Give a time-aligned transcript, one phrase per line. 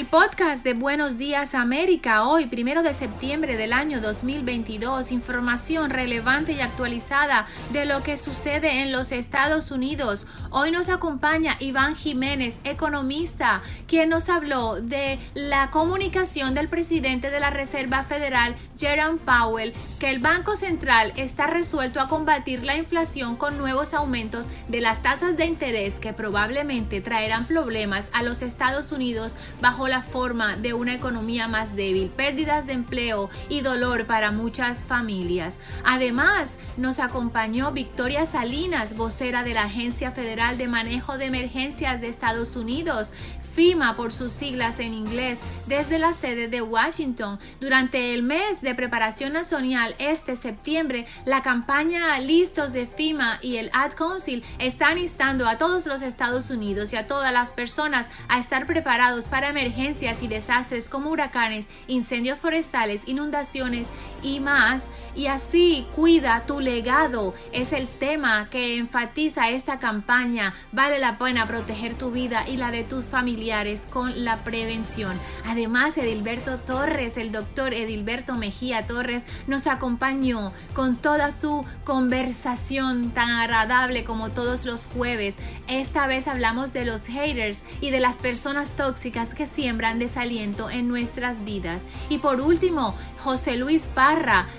[0.00, 6.52] El podcast de Buenos Días América, hoy, primero de septiembre del año 2022, información relevante
[6.52, 10.26] y actualizada de lo que sucede en los Estados Unidos.
[10.48, 17.40] Hoy nos acompaña Iván Jiménez, economista, quien nos habló de la comunicación del presidente de
[17.40, 23.36] la Reserva Federal, Jerome Powell, que el Banco Central está resuelto a combatir la inflación
[23.36, 28.92] con nuevos aumentos de las tasas de interés que probablemente traerán problemas a los Estados
[28.92, 34.30] Unidos bajo la forma de una economía más débil, pérdidas de empleo y dolor para
[34.30, 35.58] muchas familias.
[35.84, 42.08] Además, nos acompañó Victoria Salinas, vocera de la Agencia Federal de Manejo de Emergencias de
[42.08, 43.12] Estados Unidos,
[43.54, 47.38] FIMA por sus siglas en inglés, desde la sede de Washington.
[47.60, 53.70] Durante el mes de preparación nacional este septiembre, la campaña Listos de FIMA y el
[53.72, 58.38] Ad Council están instando a todos los Estados Unidos y a todas las personas a
[58.38, 63.88] estar preparados para emergencias y desastres como huracanes, incendios forestales, inundaciones
[64.22, 64.88] y más.
[65.14, 67.34] Y así cuida tu legado.
[67.52, 70.54] Es el tema que enfatiza esta campaña.
[70.72, 75.18] Vale la pena proteger tu vida y la de tus familiares con la prevención.
[75.46, 83.30] Además, Edilberto Torres, el doctor Edilberto Mejía Torres, nos acompañó con toda su conversación tan
[83.30, 85.36] agradable como todos los jueves.
[85.68, 90.88] Esta vez hablamos de los haters y de las personas tóxicas que siembran desaliento en
[90.88, 91.84] nuestras vidas.
[92.08, 93.86] Y por último, José Luis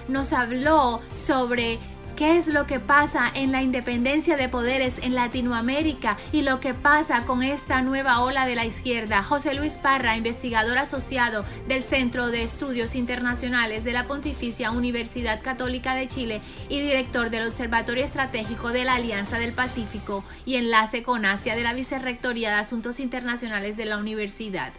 [0.07, 1.78] Nos habló sobre
[2.16, 6.73] qué es lo que pasa en la independencia de poderes en Latinoamérica y lo que
[6.73, 9.23] pasa con esta nueva ola de la izquierda.
[9.23, 15.95] José Luis Parra, investigador asociado del Centro de Estudios Internacionales de la Pontificia Universidad Católica
[15.95, 21.25] de Chile y director del Observatorio Estratégico de la Alianza del Pacífico y enlace con
[21.25, 24.72] Asia de la Vicerrectoría de Asuntos Internacionales de la Universidad.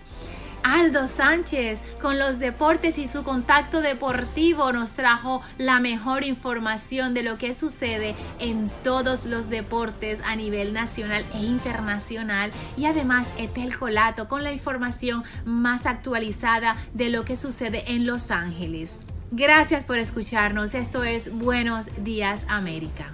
[0.62, 7.22] Aldo Sánchez con los deportes y su contacto deportivo nos trajo la mejor información de
[7.22, 13.76] lo que sucede en todos los deportes a nivel nacional e internacional y además Etel
[13.78, 19.00] Colato con la información más actualizada de lo que sucede en Los Ángeles.
[19.30, 20.74] Gracias por escucharnos.
[20.74, 23.12] Esto es Buenos Días América.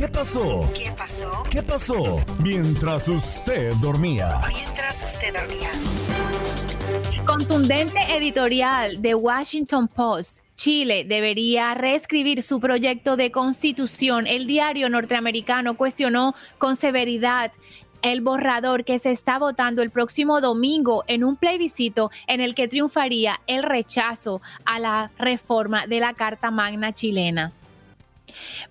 [0.00, 0.72] ¿Qué pasó?
[0.72, 1.30] ¿Qué pasó?
[1.50, 2.24] ¿Qué pasó?
[2.42, 4.40] Mientras usted dormía.
[4.48, 5.68] Mientras usted dormía.
[7.26, 10.38] Contundente editorial de Washington Post.
[10.54, 14.26] Chile debería reescribir su proyecto de constitución.
[14.26, 17.52] El diario norteamericano cuestionó con severidad
[18.00, 22.68] el borrador que se está votando el próximo domingo en un plebiscito en el que
[22.68, 27.52] triunfaría el rechazo a la reforma de la Carta Magna chilena.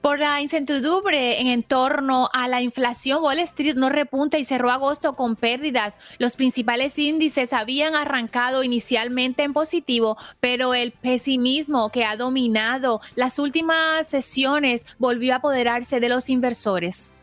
[0.02, 5.16] Por la incertidumbre en torno a la inflación, Wall Street no repunta y cerró agosto
[5.16, 6.00] con pérdidas.
[6.18, 13.40] Los principales índices habían arrancado inicialmente en positivo, pero el pesimismo que ha dominado las
[13.40, 17.14] últimas sesiones volvió a apoderarse de los inversores.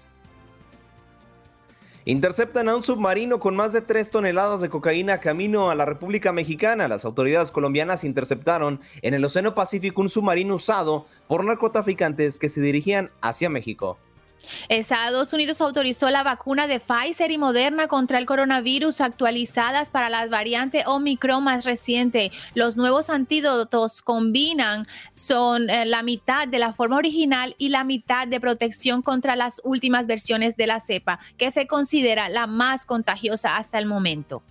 [2.09, 6.33] Interceptan a un submarino con más de 3 toneladas de cocaína camino a la República
[6.33, 6.87] Mexicana.
[6.87, 12.60] Las autoridades colombianas interceptaron en el Océano Pacífico un submarino usado por narcotraficantes que se
[12.60, 13.98] dirigían hacia México.
[14.68, 20.27] Estados Unidos autorizó la vacuna de Pfizer y Moderna contra el coronavirus actualizadas para la
[20.27, 22.30] variante Omicron más reciente.
[22.54, 24.84] Los nuevos antídotos combinan
[25.15, 29.60] son eh, la mitad de la forma original y la mitad de protección contra las
[29.65, 34.42] últimas versiones de la cepa, que se considera la más contagiosa hasta el momento.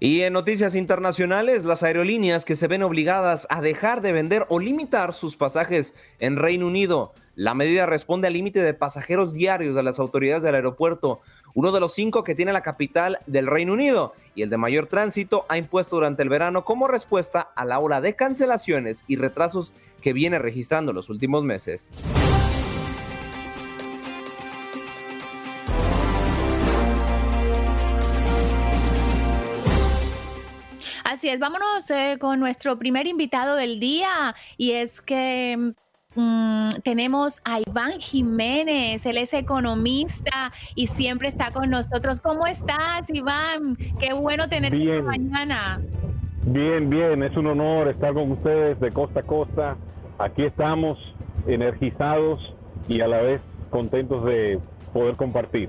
[0.00, 4.60] Y en noticias internacionales, las aerolíneas que se ven obligadas a dejar de vender o
[4.60, 7.14] limitar sus pasajes en Reino Unido.
[7.38, 11.20] La medida responde al límite de pasajeros diarios de las autoridades del aeropuerto,
[11.54, 14.88] uno de los cinco que tiene la capital del Reino Unido y el de mayor
[14.88, 19.72] tránsito, ha impuesto durante el verano como respuesta a la ola de cancelaciones y retrasos
[20.02, 21.92] que viene registrando los últimos meses.
[31.04, 35.72] Así es, vámonos eh, con nuestro primer invitado del día y es que
[36.14, 42.20] mm, tenemos a Iván Jiménez, él es economista y siempre está con nosotros.
[42.20, 43.76] ¿Cómo estás, Iván?
[43.98, 45.80] Qué bueno tenerte esta mañana.
[46.42, 49.76] Bien, bien, es un honor estar con ustedes de costa a costa.
[50.18, 50.98] Aquí estamos
[51.46, 52.54] energizados
[52.88, 53.40] y a la vez
[53.70, 54.58] contentos de
[54.92, 55.68] poder compartir.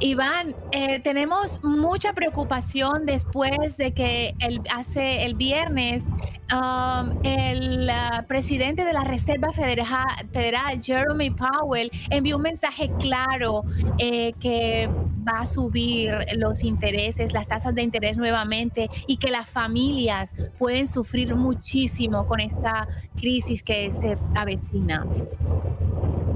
[0.00, 6.04] Iván, eh, tenemos mucha preocupación después de que el, hace el viernes
[6.52, 13.64] um, el uh, presidente de la Reserva Federal, Jeremy Powell, envió un mensaje claro
[13.98, 14.88] eh, que
[15.26, 20.86] va a subir los intereses, las tasas de interés nuevamente y que las familias pueden
[20.86, 25.06] sufrir muchísimo con esta crisis que se avecina.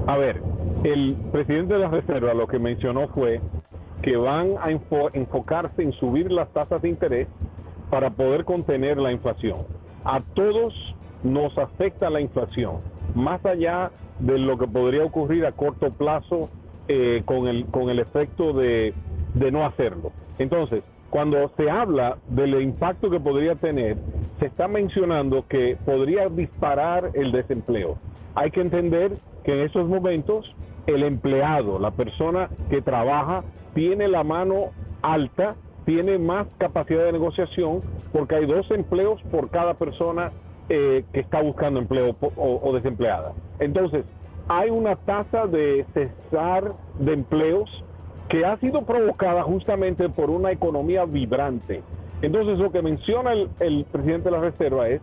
[0.05, 0.41] A ver,
[0.83, 3.41] el presidente de la Reserva lo que mencionó fue
[4.01, 7.27] que van a enfocarse en subir las tasas de interés
[7.89, 9.59] para poder contener la inflación.
[10.03, 10.73] A todos
[11.23, 12.77] nos afecta la inflación,
[13.15, 16.49] más allá de lo que podría ocurrir a corto plazo
[16.87, 18.93] eh, con, el, con el efecto de,
[19.35, 20.11] de no hacerlo.
[20.37, 23.97] Entonces, cuando se habla del impacto que podría tener,
[24.39, 27.97] se está mencionando que podría disparar el desempleo.
[28.35, 30.53] Hay que entender que en esos momentos
[30.87, 33.43] el empleado, la persona que trabaja,
[33.73, 34.71] tiene la mano
[35.01, 37.81] alta, tiene más capacidad de negociación,
[38.11, 40.31] porque hay dos empleos por cada persona
[40.69, 43.33] eh, que está buscando empleo o, desempleada.
[43.59, 44.05] Entonces,
[44.47, 47.69] hay una tasa de cesar de empleos
[48.29, 51.83] que ha sido provocada justamente por una economía vibrante.
[52.21, 55.01] Entonces, lo que menciona el, el presidente de la Reserva es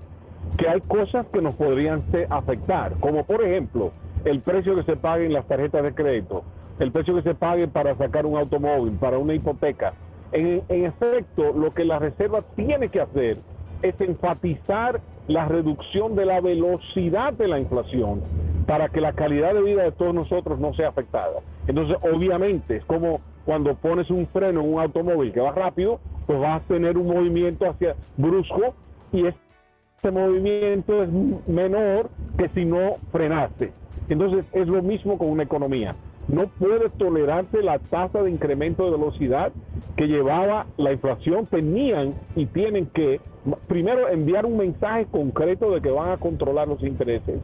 [0.57, 3.93] que hay cosas que nos podrían afectar, como por ejemplo,
[4.25, 6.45] el precio que se pague en las tarjetas de crédito,
[6.79, 9.93] el precio que se pague para sacar un automóvil, para una hipoteca.
[10.33, 13.39] En, efecto, lo que la Reserva tiene que hacer
[13.83, 18.23] es enfatizar la reducción de la velocidad de la inflación
[18.67, 21.41] para que la calidad de vida de todos nosotros no sea afectada.
[21.67, 26.39] Entonces, obviamente, es como cuando pones un freno en un automóvil que va rápido, pues
[26.39, 28.75] vas a tener un movimiento hacia brusco
[29.13, 31.11] y ese movimiento es
[31.49, 33.73] menor que si no frenaste.
[34.11, 35.95] Entonces es lo mismo con una economía.
[36.29, 39.53] No puede tolerarse la tasa de incremento de velocidad
[39.97, 41.47] que llevaba la inflación.
[41.47, 43.21] Tenían y tienen que
[43.69, 47.41] primero enviar un mensaje concreto de que van a controlar los intereses.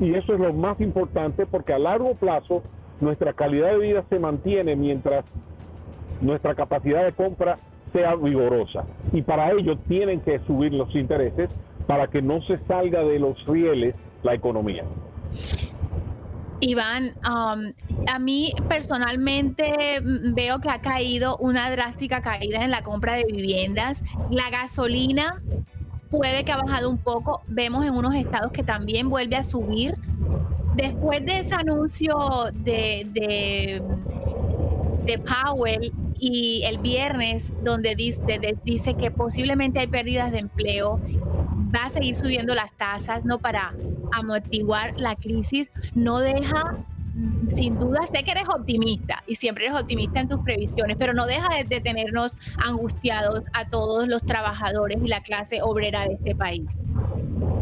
[0.00, 2.62] Y eso es lo más importante porque a largo plazo
[3.00, 5.24] nuestra calidad de vida se mantiene mientras
[6.20, 7.58] nuestra capacidad de compra
[7.92, 8.84] sea vigorosa.
[9.12, 11.48] Y para ello tienen que subir los intereses
[11.86, 14.84] para que no se salga de los rieles la economía.
[16.60, 17.72] Iván, um,
[18.08, 23.24] a mí personalmente mm, veo que ha caído una drástica caída en la compra de
[23.24, 24.02] viviendas.
[24.30, 25.42] La gasolina
[26.10, 27.42] puede que ha bajado un poco.
[27.46, 29.94] Vemos en unos estados que también vuelve a subir.
[30.74, 32.16] Después de ese anuncio
[32.54, 33.82] de, de,
[35.18, 41.00] Powell y el viernes donde dice que posiblemente hay pérdidas de empleo,
[41.74, 43.38] va a seguir subiendo las tasas, ¿no?
[43.38, 43.74] Para
[44.12, 46.76] amortiguar la crisis, no deja
[47.48, 51.26] sin duda sé que eres optimista y siempre eres optimista en tus previsiones, pero no
[51.26, 56.82] deja de, tenernos angustiados a todos los trabajadores y la clase obrera de este país.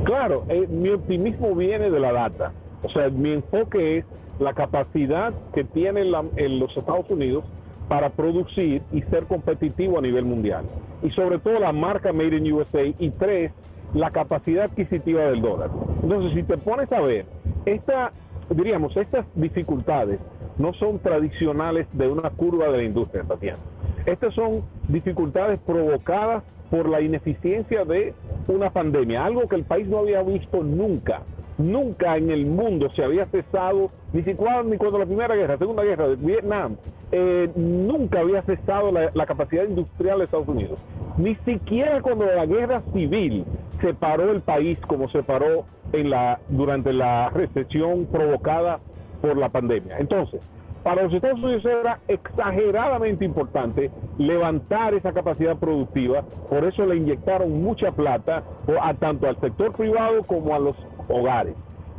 [0.04, 2.52] Claro, eh, mi optimismo viene de la data.
[2.82, 4.04] O sea, mi enfoque es
[4.38, 7.44] la capacidad que tienen los Estados Unidos
[7.88, 10.64] para producir y ser competitivo a nivel mundial.
[11.02, 12.84] Y sobre todo la marca Made in USA.
[12.98, 13.52] Y tres,
[13.94, 15.70] la capacidad adquisitiva del dólar.
[16.02, 17.26] Entonces, si te pones a ver,
[17.64, 18.12] esta,
[18.50, 20.20] diríamos, estas dificultades
[20.58, 23.58] no son tradicionales de una curva de la industria, Tatiana.
[24.06, 28.14] Estas son dificultades provocadas por la ineficiencia de
[28.48, 31.22] una pandemia, algo que el país no había visto nunca.
[31.58, 35.82] Nunca en el mundo se había cesado, ni siquiera ni cuando la Primera Guerra, Segunda
[35.84, 36.76] Guerra de Vietnam,
[37.12, 40.78] eh, nunca había cesado la, capacidad industrial de Estados Unidos.
[41.16, 43.44] Ni siquiera cuando la guerra civil
[43.80, 48.80] separó el país como se paró en la, durante la recesión provocada
[49.22, 49.98] por la pandemia.
[49.98, 50.40] Entonces,
[50.86, 57.60] para los Estados Unidos era exageradamente importante levantar esa capacidad productiva, por eso le inyectaron
[57.60, 58.44] mucha plata
[58.80, 60.76] a tanto al sector privado como a los
[61.08, 61.54] hogares.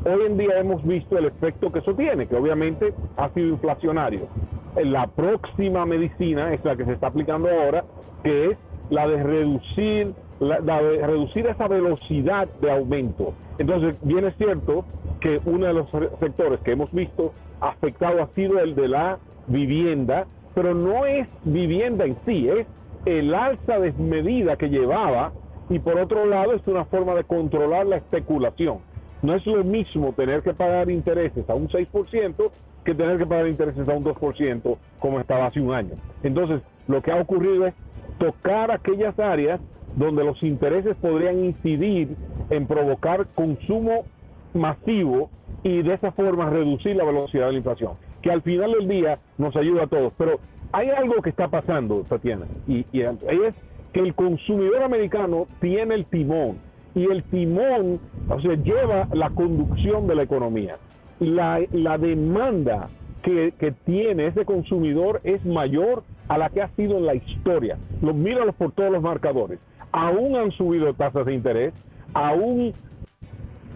[0.06, 4.28] Hoy en día hemos visto el efecto que eso tiene, que obviamente ha sido inflacionario.
[4.76, 7.84] la próxima medicina es la que se está aplicando ahora,
[8.24, 8.58] que es
[8.90, 13.34] la de reducir, la, de reducir esa velocidad de aumento.
[13.58, 14.86] Entonces, bien es cierto
[15.20, 20.28] que uno de los sectores que hemos visto afectado ha sido el de la vivienda,
[20.54, 22.68] pero no es vivienda en sí, es
[23.06, 25.32] el alza desmedida que llevaba
[25.70, 28.80] y por otro lado es una forma de controlar la especulación.
[29.28, 32.50] No es lo mismo tener que pagar intereses a un 6%
[32.86, 35.96] que tener que pagar intereses a un 2% como estaba hace un año.
[36.24, 37.74] Entonces, lo que ha ocurrido es
[38.20, 39.60] tocar aquellas áreas
[39.98, 42.16] donde los intereses podrían incidir
[42.50, 44.06] en provocar consumo
[44.54, 45.30] masivo
[45.62, 49.20] y de esa forma reducir la velocidad de la inflación, que al final del día
[49.38, 50.14] nos ayuda a todos.
[50.18, 50.40] Pero
[50.72, 53.56] hay algo que está pasando, Tatiana, y, y es
[53.92, 56.60] que el consumidor americano tiene el timón
[56.98, 60.78] y el timón o sea, lleva la conducción de la economía.
[61.20, 62.88] La, la demanda
[63.22, 67.78] que, que, tiene ese consumidor es mayor a la que ha sido en la historia.
[68.02, 69.60] Los míralos por todos los marcadores.
[69.92, 71.74] Aún han subido tasas de interés,
[72.14, 72.74] aún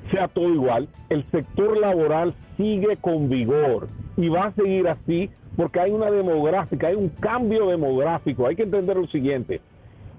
[0.10, 3.88] sea todo igual, el sector laboral sigue con vigor
[4.18, 8.48] y va a seguir así porque hay una demográfica, hay un cambio demográfico.
[8.48, 9.62] Hay que entender lo siguiente,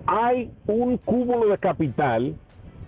[0.06, 2.34] hay un cúmulo de capital,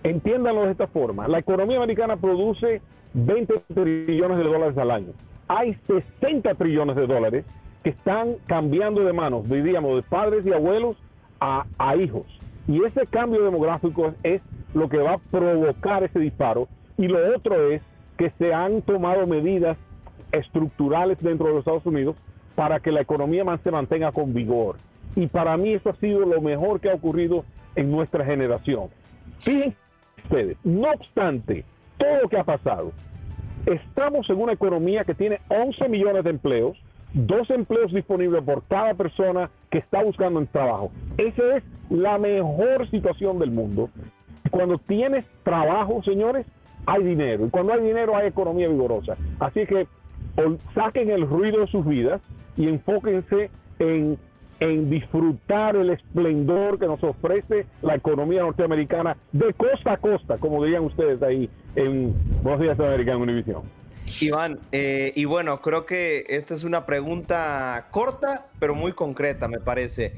[0.09, 2.81] entiéndanlo de esta forma, la economía americana produce
[3.13, 5.13] 20 trillones de dólares al año.
[5.47, 7.45] Hay 60 trillones de dólares
[7.83, 10.95] que están cambiando de manos, diríamos, de padres y abuelos
[11.39, 11.65] a,
[11.97, 12.25] hijos.
[12.67, 14.41] Y ese cambio demográfico es
[14.73, 16.67] lo que va a provocar ese disparo.
[16.97, 17.81] Y lo otro es
[18.17, 19.77] que se han tomado medidas
[20.31, 22.15] estructurales dentro de los Estados Unidos
[22.55, 24.77] para que la economía se mantenga con vigor.
[25.15, 27.43] Y para mí eso ha sido lo mejor que ha ocurrido
[27.75, 28.89] en nuestra generación.
[29.39, 29.84] Fíjense
[30.25, 31.63] ustedes, no obstante
[31.97, 32.91] todo lo que ha pasado,
[33.65, 36.77] estamos en una economía que tiene 11 millones de empleos,
[37.13, 40.91] dos empleos disponibles por cada persona que está buscando un trabajo.
[41.17, 43.89] Esa es la mejor situación del mundo.
[44.51, 46.45] Cuando tienes trabajo, señores,
[46.85, 47.47] hay dinero.
[47.47, 49.15] Y cuando hay dinero, hay economía vigorosa.
[49.39, 49.87] Así que
[50.73, 52.21] saquen el ruido de sus vidas
[52.57, 54.17] y enfóquense en
[54.59, 60.63] en disfrutar el esplendor que nos ofrece la economía norteamericana de costa a costa, como
[60.63, 63.63] dirían ustedes ahí en Buenos Días América en Univisión.
[64.21, 69.59] Iván, eh, y bueno, creo que esta es una pregunta corta, pero muy concreta, me
[69.59, 70.13] parece.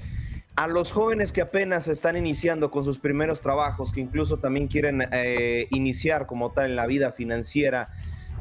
[0.56, 5.08] A los jóvenes que apenas están iniciando con sus primeros trabajos, que incluso también quieren
[5.12, 7.89] eh, iniciar como tal en la vida financiera,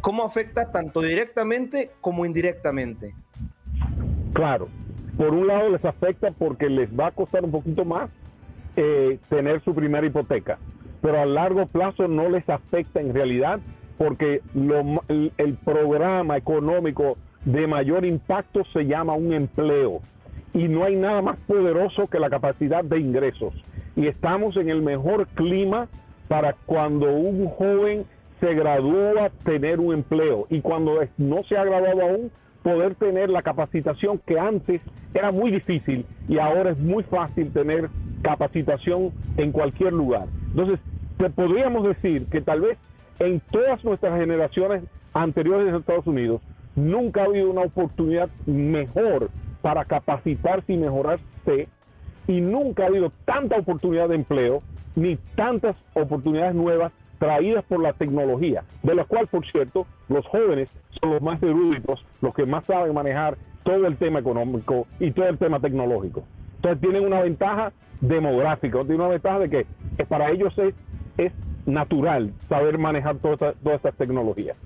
[0.00, 3.14] ¿cómo afecta tanto directamente como indirectamente?
[4.32, 4.68] Claro,
[5.16, 8.10] por un lado les afecta porque les va a costar un poquito más
[8.76, 10.58] eh, tener su primera hipoteca,
[11.00, 13.60] pero a largo plazo no les afecta en realidad
[13.96, 14.42] porque
[15.38, 20.00] el, programa económico de mayor impacto se llama un empleo
[20.52, 23.54] y no hay nada más poderoso que la capacidad de ingresos.
[23.94, 25.88] Y estamos en el mejor clima
[26.28, 28.04] para cuando un joven
[28.40, 32.30] se gradúa tener un empleo y cuando no se ha graduado aún
[32.66, 34.82] poder tener la capacitación que antes
[35.14, 37.88] era muy difícil y ahora es muy fácil tener
[38.22, 40.26] capacitación en cualquier lugar.
[40.48, 40.80] Entonces,
[41.36, 42.76] podríamos decir que tal vez
[43.20, 44.82] en todas nuestras generaciones
[45.14, 46.40] anteriores en Estados Unidos
[46.74, 49.30] nunca ha habido una oportunidad mejor
[49.62, 51.68] para capacitarse y mejorarse
[52.26, 54.64] y nunca ha habido tanta oportunidad de empleo
[54.96, 60.68] ni tantas oportunidades nuevas traídas por la tecnología, de la cual, por cierto, los jóvenes
[61.00, 65.28] son los más eruditos, los que más saben manejar todo el tema económico y todo
[65.28, 66.24] el tema tecnológico.
[66.56, 69.66] Entonces tienen una ventaja demográfica, tienen una ventaja de que
[70.06, 70.74] para ellos es,
[71.18, 71.32] es
[71.66, 74.56] natural saber manejar todas estas tecnologías.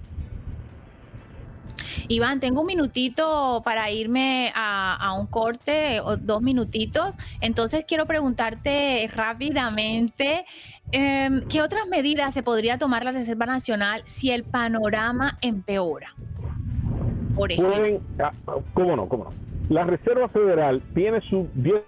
[2.08, 7.16] Iván, tengo un minutito para irme a, un corte, o dos minutitos.
[7.40, 10.44] Entonces quiero preguntarte rápidamente,
[10.92, 16.14] em, ¿qué otras medidas se podría tomar la Reserva Nacional si el panorama empeora?
[17.34, 18.00] Por ejemplo.
[18.18, 18.32] Ah,
[18.74, 19.08] ¿Cómo no?
[19.08, 19.30] ¿Cómo no?
[19.68, 21.82] La Reserva Federal tiene sus 10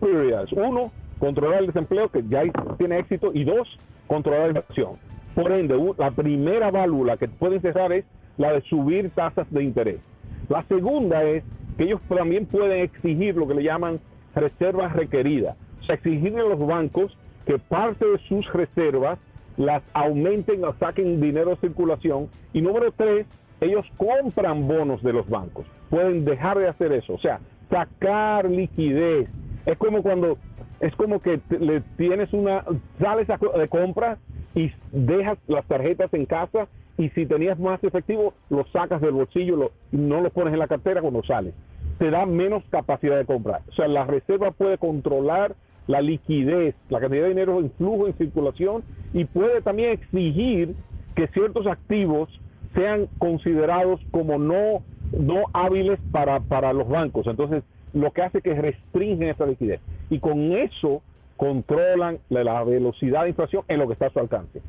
[0.00, 0.52] prioridades.
[0.52, 2.42] Uno, controlar el desempleo, que ya
[2.76, 3.68] tiene éxito, y dos,
[4.08, 4.98] controlar la inflación.
[5.34, 8.04] Por ende, la primera válvula que pueden cerrar es
[8.36, 10.00] la de subir tasas de interés.
[10.48, 11.44] La segunda es
[11.76, 14.00] que ellos también pueden exigir lo que le llaman
[14.34, 17.16] reservas requeridas, o sea, exigirle a los bancos
[17.46, 19.18] que parte de sus reservas
[19.56, 22.28] las aumenten o saquen dinero de circulación.
[22.52, 23.26] Y número tres,
[23.60, 25.66] ellos compran bonos de los bancos.
[25.90, 29.28] Pueden dejar de hacer eso, o sea, sacar liquidez.
[29.66, 30.38] Es como cuando,
[30.80, 32.64] es como que le tienes una,
[32.98, 34.18] sales de compras
[34.54, 39.56] y dejas las tarjetas en casa y si tenías más efectivo, lo sacas del bolsillo,
[39.56, 41.54] lo, no lo pones en la cartera cuando sales.
[41.98, 43.62] te da menos capacidad de comprar.
[43.68, 45.54] O sea, la reserva puede controlar
[45.90, 48.82] la liquidez, la cantidad de dinero en flujo, en circulación,
[49.12, 50.74] y puede también exigir
[51.16, 52.28] que ciertos activos
[52.74, 54.82] sean considerados como no,
[55.12, 57.26] no hábiles para, para los bancos.
[57.26, 59.80] Entonces, lo que hace que restringen esa liquidez.
[60.10, 61.02] Y con eso
[61.36, 64.62] controlan la, velocidad de inflación en lo que está a su alcance.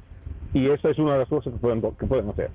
[0.53, 2.49] Y esa es una de las cosas que pueden, que pueden hacer.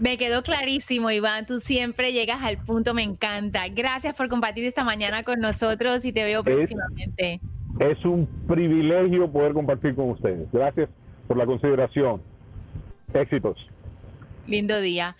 [0.00, 1.44] Me quedó clarísimo, Iván.
[1.46, 3.68] Tú siempre llegas al punto, me encanta.
[3.68, 7.34] Gracias por compartir esta mañana con nosotros y te veo próximamente.
[7.34, 7.40] Es
[8.04, 10.50] un privilegio poder compartir con ustedes.
[10.52, 10.88] Gracias
[11.26, 12.20] por la consideración.
[13.14, 13.56] Éxitos.
[14.46, 15.16] Lindo día.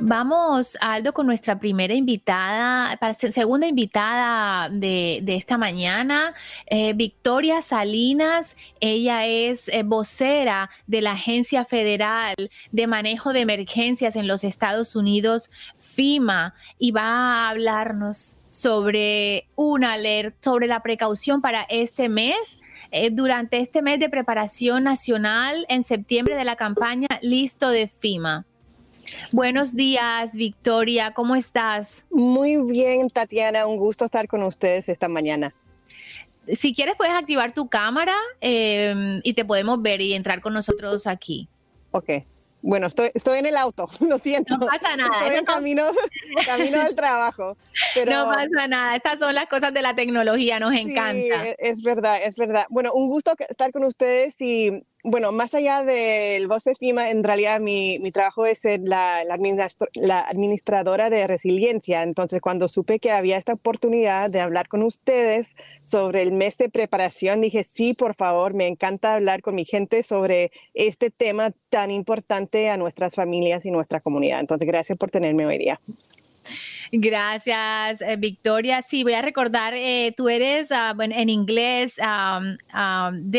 [0.00, 2.98] Vamos, Aldo, con nuestra primera invitada,
[3.30, 6.34] segunda invitada de, esta mañana,
[6.66, 8.56] eh, Victoria Salinas.
[8.80, 12.34] Ella es eh, vocera de la Agencia Federal
[12.72, 19.94] de Manejo de Emergencias en los Estados Unidos, FIMA, y va a hablarnos sobre una
[19.94, 22.60] alerta, sobre la precaución para este mes.
[22.92, 28.44] Eh, durante este mes de preparación nacional en septiembre de la campaña Listo de FIMA.
[29.32, 32.06] Buenos días, Victoria, ¿cómo estás?
[32.10, 35.54] Muy bien, Tatiana, un gusto estar con ustedes esta mañana.
[36.58, 41.06] Si quieres, puedes activar tu cámara em, y te podemos ver y entrar con nosotros
[41.06, 41.48] aquí.
[41.90, 42.10] Ok.
[42.62, 44.56] Bueno, estoy, estoy en el auto, lo siento.
[44.56, 45.22] No pasa nada.
[45.22, 45.84] Estoy en camino,
[46.44, 47.56] camino del trabajo.
[48.06, 48.96] No pasa nada.
[48.96, 51.44] Estas son las cosas de la tecnología, nos encanta.
[51.58, 52.66] Es verdad, es verdad.
[52.70, 57.22] Bueno, un gusto estar con ustedes y bueno, más allá del voz de FIMA, en
[57.22, 62.02] realidad mi, mi trabajo es ser la, la, administradora de resiliencia.
[62.02, 66.68] Entonces, cuando supe que había esta oportunidad de hablar con ustedes sobre el mes de
[66.68, 71.92] preparación, dije, sí, por favor, me encanta hablar con mi gente sobre este tema tan
[71.92, 74.40] importante a nuestras familias y nuestra comunidad.
[74.40, 75.80] Entonces, gracias por tenerme hoy día.
[76.92, 78.82] Gracias, eh, Victoria.
[78.82, 83.30] Sí, voy a recordar, eh, tú eres ah, en inglés um, um,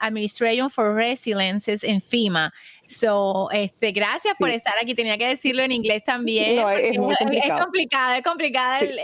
[0.00, 2.52] Administration for Resilience en FIMA.
[2.88, 4.94] So, este, gracias por estar aquí.
[4.94, 6.58] Tenía que decirlo en inglés también.
[6.78, 8.14] es, complicado.
[8.14, 9.00] es complicado, el,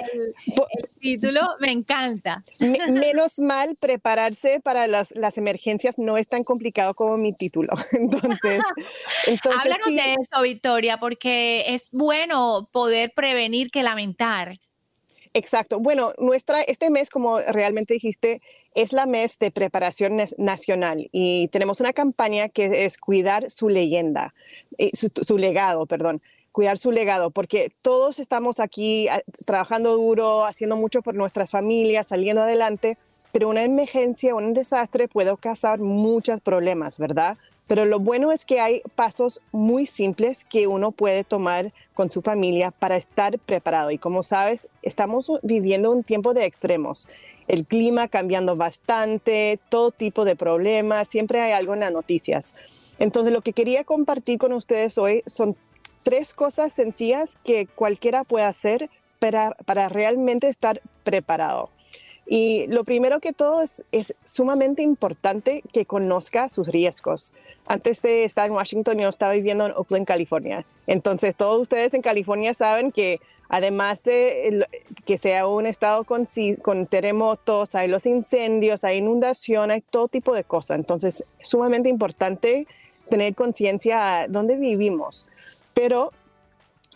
[1.00, 1.40] título.
[1.60, 2.42] Me encanta.
[2.90, 7.72] menos mal prepararse para las, emergencias no es tan complicado como mi título.
[7.92, 8.62] Entonces,
[9.26, 14.58] entonces háblanos de eso, Victoria, porque es bueno poder prevenir que lamentar.
[15.34, 15.78] Exacto.
[15.80, 18.40] Bueno, nuestra, este mes, como realmente dijiste,
[18.74, 24.34] es la mes de preparación nacional y tenemos una campaña que es cuidar su leyenda,
[24.78, 30.76] eh, su, legado, perdón cuidar su legado, porque todos estamos aquí ah, trabajando duro, haciendo
[30.76, 32.98] mucho por nuestras familias, saliendo adelante,
[33.32, 37.38] pero una emergencia, un desastre puede causar muchos problemas, ¿verdad?
[37.68, 42.20] Pero lo bueno es que hay pasos muy simples que uno puede tomar con su
[42.20, 43.90] familia para estar preparado.
[43.90, 47.08] Y como sabes, estamos viviendo un tiempo de extremos
[47.52, 52.54] el clima cambiando bastante, todo tipo de problemas, siempre hay algo en las noticias.
[52.98, 55.54] Entonces, lo que quería compartir con ustedes hoy son
[56.02, 58.88] tres cosas sencillas que cualquiera puede hacer
[59.18, 61.68] para, para realmente estar preparado.
[62.26, 63.82] Y lo primero que todo es,
[64.24, 67.34] sumamente importante que conozca sus riesgos.
[67.66, 70.64] Antes de estar en Washington, yo estaba viviendo en Oakland, California.
[70.86, 74.66] Entonces, todos ustedes en California saben que además de
[75.04, 76.26] que sea un estado con,
[76.86, 80.78] terremotos, hay los incendios, hay inundación, hay todo tipo de cosas.
[80.78, 82.66] Entonces, es sumamente importante
[83.10, 85.30] tener conciencia de dónde vivimos.
[85.74, 86.12] Pero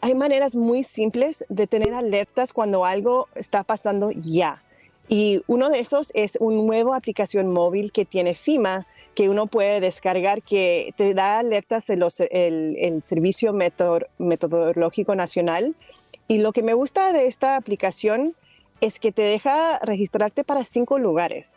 [0.00, 4.62] hay maneras muy simples de tener alertas cuando algo está pasando ya.
[5.08, 9.80] Y uno de esos es una nueva aplicación móvil que tiene FIMA, que uno puede
[9.80, 13.52] descargar, que te da alertas de los, el, Servicio
[14.18, 15.76] Metodológico Nacional.
[16.28, 18.34] Y lo que me gusta de esta aplicación
[18.80, 21.56] es que te deja registrarte para cinco lugares.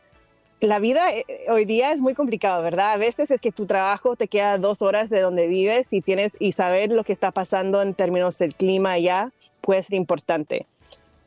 [0.61, 2.91] La vida eh, hoy día es muy complicada, ¿verdad?
[2.91, 6.35] A veces es que tu trabajo te queda dos horas de donde vives y tienes
[6.39, 9.31] y saber lo que está pasando en términos del clima allá
[9.61, 10.67] puede ser importante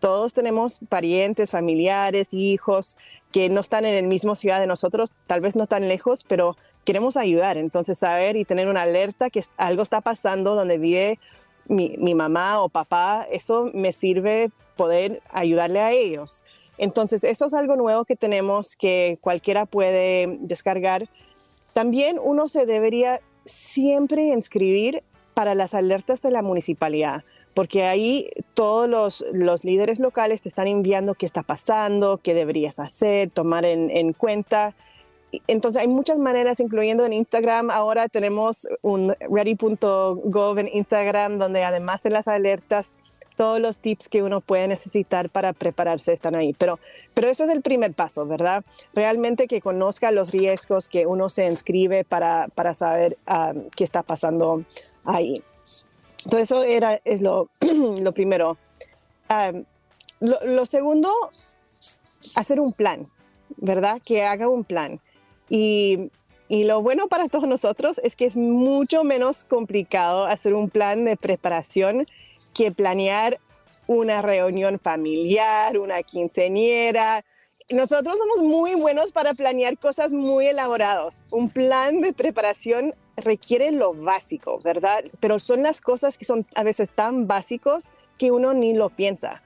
[0.03, 2.97] todos tenemos parientes, familiares, hijos
[3.31, 6.57] que no están en el mismo ciudad de nosotros, tal vez no tan lejos, pero
[6.85, 7.57] queremos ayudar.
[7.57, 11.21] Entonces, saber y tener una alerta que algo está pasando donde vive
[11.69, 16.45] mi, mamá o papá, eso me sirve poder ayudarle a ellos.
[16.79, 21.09] Entonces, eso es algo nuevo que tenemos que cualquiera puede descargar.
[21.75, 27.23] También uno se debería siempre inscribir para las alertas de la municipalidad
[27.55, 33.31] porque ahí todos los, líderes locales te están enviando qué está pasando, qué deberías hacer,
[33.31, 34.75] tomar en, cuenta.
[35.47, 37.71] entonces hay muchas maneras, incluyendo en Instagram.
[37.71, 43.01] Ahora tenemos un ready.gov en Instagram, donde además de las alertas,
[43.37, 46.55] todos los tips que uno puede necesitar para prepararse están ahí.
[46.55, 46.79] Pero,
[47.15, 48.65] pero ese es el primer paso, ¿verdad?
[48.95, 54.03] Realmente que conozca los riesgos, que uno se inscribe para, para saber ah, qué está
[54.03, 54.65] pasando
[55.05, 55.43] ahí.
[56.25, 57.49] Entonces eso era, es lo,
[58.01, 58.59] lo primero.
[59.29, 59.53] Ah,
[60.21, 61.11] lo, lo segundo,
[62.37, 63.07] hacer un plan,
[63.57, 64.01] ¿verdad?
[64.05, 65.01] Que haga un plan.
[65.49, 66.11] Y,
[66.55, 71.05] y, lo bueno para todos nosotros es que es mucho menos complicado hacer un plan
[71.07, 72.05] de preparación
[72.55, 73.41] que planear
[73.87, 77.25] una reunión familiar, una quinceañera.
[77.71, 81.25] Nosotros somos muy buenos para planear cosas muy elaboradas.
[81.33, 85.05] Un plan de preparación requiere lo básico, ¿verdad?
[85.21, 89.43] Pero son las cosas que son a veces tan básicos que uno ni lo piensa.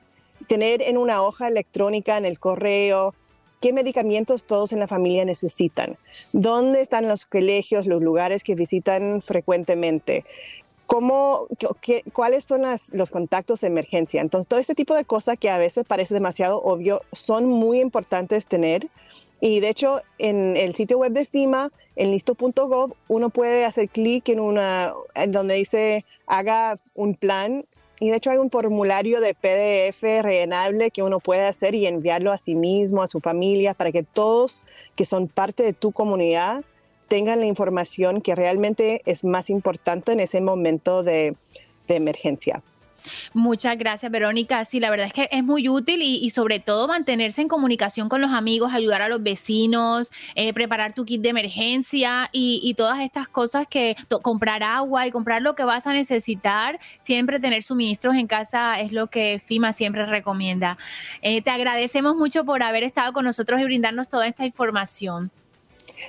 [0.49, 3.15] Tener en una hoja electrónica, en el correo,
[3.61, 5.97] qué medicamentos todos en la familia necesitan,
[6.33, 10.25] dónde están los colegios, los lugares que visitan frecuentemente,
[10.87, 11.47] cómo,
[11.81, 14.21] qué, cuáles son los contactos de emergencia.
[14.21, 18.47] Entonces, todo este tipo de cosas que a veces parece demasiado obvio son muy importantes
[18.47, 18.89] tener.
[19.41, 24.29] Y de hecho, en el sitio web de FIMA, en listo.gov, uno puede hacer clic
[24.29, 27.65] en una, en donde dice haga un plan.
[28.01, 32.33] Y de hecho hay un formulario de PDF rellenable que uno puede hacer y enviarlo
[32.33, 36.65] a sí mismo, a su familia, para que todos que son parte de tu comunidad
[37.09, 41.37] tengan la información que realmente es más importante en ese momento de,
[41.87, 42.63] de emergencia.
[43.33, 44.65] Muchas gracias, Verónica.
[44.65, 48.21] Sí, la verdad es que es muy útil y, sobre todo mantenerse en comunicación con
[48.21, 53.27] los amigos, ayudar a los vecinos, eh, preparar tu kit de emergencia y, todas estas
[53.29, 56.79] cosas que comprar agua y comprar lo que vas a necesitar.
[56.99, 60.77] Siempre tener suministros en casa es lo que FIMA siempre recomienda.
[61.23, 65.31] Eh, te agradecemos mucho por haber estado con nosotros y brindarnos toda esta información.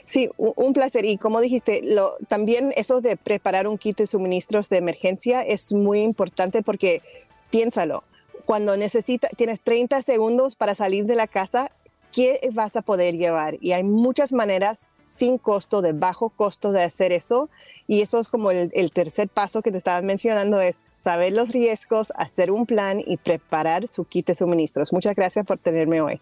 [0.05, 1.05] Sí, un placer.
[1.05, 1.81] Y como dijiste,
[2.27, 7.01] también eso de preparar un kit de suministros de emergencia es muy importante porque
[7.49, 8.03] piénsalo,
[8.45, 11.69] cuando necesitas, tienes 30 segundos para salir de la casa,
[12.13, 13.57] ¿qué vas a poder llevar?
[13.61, 17.49] Y hay muchas maneras sin costo, de bajo costo de hacer eso.
[17.87, 21.49] Y eso es como el, el tercer paso que te estaba mencionando, es saber los
[21.49, 24.91] riesgos, hacer un plan y preparar su kit de suministros.
[24.91, 26.19] Muchas gracias por tenerme hoy.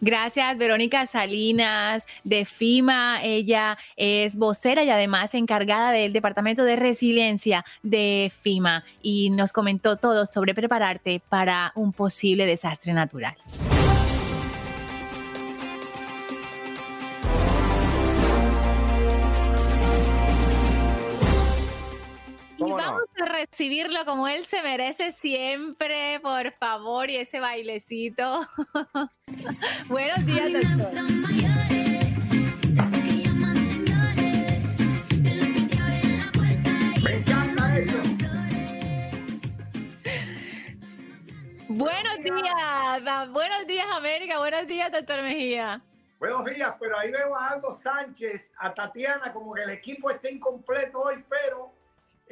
[0.00, 3.22] Gracias, Verónica Salinas de FIMA.
[3.22, 9.96] Ella es vocera y además encargada del Departamento de Resiliencia de FIMA y nos comentó
[9.96, 13.36] todo sobre prepararte para un posible desastre natural.
[23.24, 28.46] Recibirlo como él se merece siempre, por favor, y ese bailecito.
[29.88, 31.02] Buenos días, doctor.
[41.74, 45.82] Buenos días, buenos días América, buenos días doctor Mejía.
[46.18, 50.30] Buenos días, pero ahí veo a Aldo Sánchez, a Tatiana, como que el equipo está
[50.30, 51.72] incompleto hoy, pero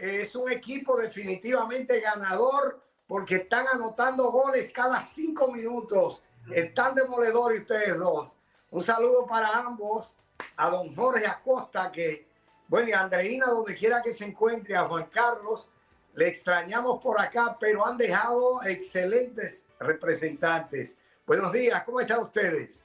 [0.01, 6.23] es un equipo definitivamente ganador porque están anotando goles cada cinco minutos.
[6.53, 8.39] Están demoledores ustedes dos.
[8.71, 10.17] Un saludo para ambos,
[10.57, 12.27] a don Jorge Acosta, que,
[12.69, 15.69] bueno, y a Andreina, donde quiera que se encuentre, a Juan Carlos,
[16.15, 20.99] le extrañamos por acá, pero han dejado excelentes representantes.
[21.27, 22.85] Buenos días, ¿cómo están ustedes?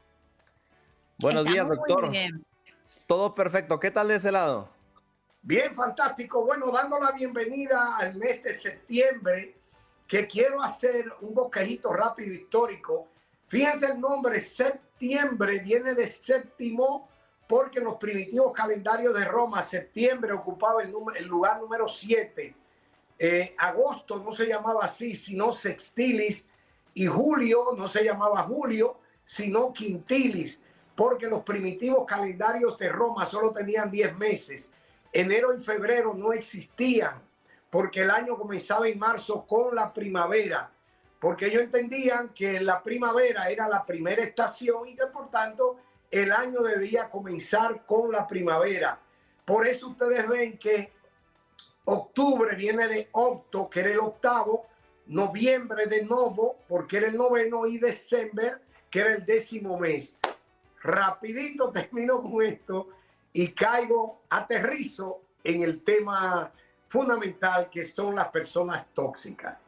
[1.20, 2.12] Buenos días, doctor.
[3.08, 3.80] Todo perfecto.
[3.80, 4.75] ¿Qué tal de ese lado?
[5.48, 6.44] Bien, fantástico.
[6.44, 9.56] Bueno, dando la bienvenida al mes de septiembre,
[10.08, 13.10] que quiero hacer un bosquejito rápido histórico.
[13.46, 17.08] Fíjense el nombre, septiembre, viene de séptimo,
[17.48, 20.90] porque en los primitivos calendarios de Roma, septiembre ocupaba el,
[21.28, 22.56] lugar número 7.
[23.20, 26.50] Eh, agosto no se llamaba así, sino sextilis,
[26.96, 30.60] y julio no se llamaba julio, sino quintilis,
[30.96, 34.72] porque los primitivos calendarios de Roma solo tenían 10 meses
[35.16, 37.22] enero y febrero no existían
[37.70, 40.70] porque el año comenzaba en marzo con la primavera,
[41.20, 45.78] porque ellos entendían que la primavera era la primera estación y que por tanto
[46.12, 49.00] el año debía comenzar con la primavera.
[49.44, 50.92] Por eso ustedes ven que
[51.86, 54.68] octubre viene de octo, que era el octavo,
[55.08, 58.56] noviembre de novo, porque era el noveno, y diciembre,
[58.90, 60.18] que era el décimo mes.
[60.82, 62.90] Rapidito termino con esto
[63.38, 66.54] y caigo, aterrizo en el tema
[66.88, 69.60] fundamental que son las personas tóxicas.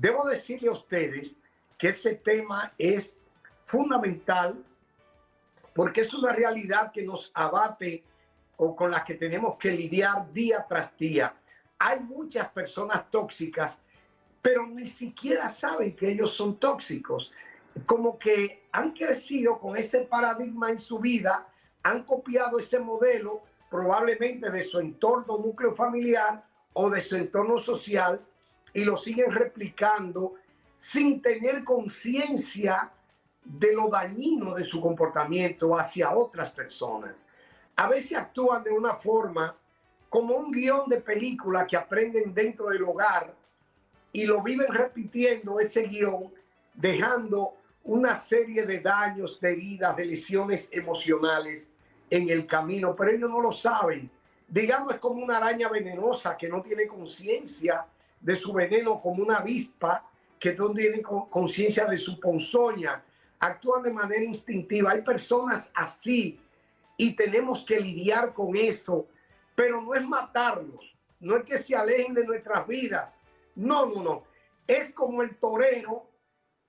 [0.00, 1.36] Debo decirle a ustedes
[1.76, 3.20] que ese tema es
[3.66, 4.64] fundamental
[5.74, 8.02] porque es una realidad que nos abate
[8.56, 11.34] o con la que tenemos que lidiar día tras día.
[11.78, 13.82] Hay muchas personas tóxicas,
[14.40, 17.30] pero ni siquiera saben que ellos son tóxicos.
[17.84, 21.51] Como que han crecido con ese paradigma en su vida,
[21.82, 28.20] han copiado ese modelo probablemente de su entorno núcleo familiar o de su entorno social
[28.72, 30.34] y lo siguen replicando
[30.76, 32.90] sin tener conciencia
[33.44, 37.26] de lo dañino de su comportamiento hacia otras personas.
[37.76, 39.56] A veces actúan de una forma
[40.08, 43.34] como un guion de película que aprenden dentro del hogar
[44.12, 46.32] y lo viven repitiendo ese guion,
[46.74, 51.70] dejando una serie de daños, de heridas, de lesiones emocionales
[52.08, 54.10] en el camino, pero ellos no lo saben.
[54.48, 57.86] Digamos, es como una araña venenosa que no tiene conciencia
[58.20, 63.02] de su veneno, como una avispa que no tiene conciencia de su ponzoña
[63.42, 64.92] actúan de manera instintiva.
[64.92, 66.40] Hay personas así
[66.96, 69.06] y tenemos que lidiar con eso,
[69.54, 73.20] pero no es matarlos, no es que se alejen de nuestras vidas.
[73.54, 74.24] No, no, no.
[74.66, 76.06] Es como el torero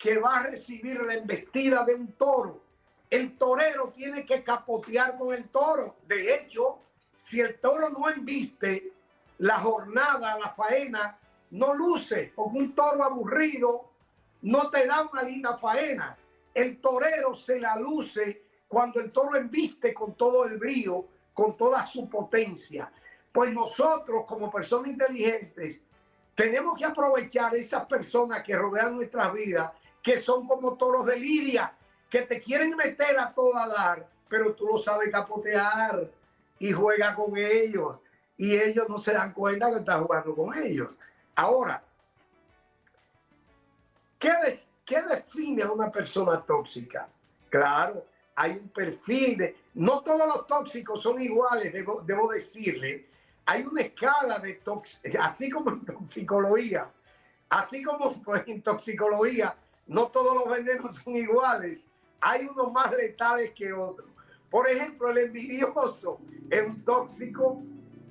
[0.04, 2.62] que va a recibir la embestida de un toro.
[3.10, 5.96] El torero tiene que capotear con el toro.
[6.06, 6.80] De hecho,
[7.16, 8.92] si el toro no embiste,
[9.38, 11.18] la jornada, la faena,
[11.52, 13.92] no luce, porque un toro aburrido
[14.42, 16.18] no te da una linda faena.
[16.54, 21.88] El torero se la luce cuando el toro embiste con todo el brío, con toda
[21.88, 22.92] su potencia.
[23.32, 25.82] Pues nosotros como personas inteligentes
[26.36, 29.72] tenemos que aprovechar esas personas que rodean nuestras vidas,
[30.04, 31.74] que son como toros de lidia,
[32.10, 36.12] que te quieren meter a toda dar, pero tú lo sabes capotear
[36.60, 38.04] y juega con ellos.
[38.36, 41.00] Y ellos no se dan cuenta que estás jugando con ellos.
[41.36, 41.82] Ahora,
[44.20, 44.32] ¿qué,
[44.86, 47.08] ¿Qué define a una persona tóxica?
[47.50, 49.58] Claro, hay un perfil de...
[49.76, 53.08] No todos los tóxicos son iguales, debo, debo decirle.
[53.46, 56.92] Hay una escala de tóxicos, así como en toxicología.
[57.50, 59.56] Así como pues, en toxicología,
[59.88, 61.88] no todos los venenos son iguales.
[62.22, 64.10] Hay unos más letales que otros.
[64.50, 66.20] Por ejemplo, el envidioso
[66.50, 67.62] es un tóxico.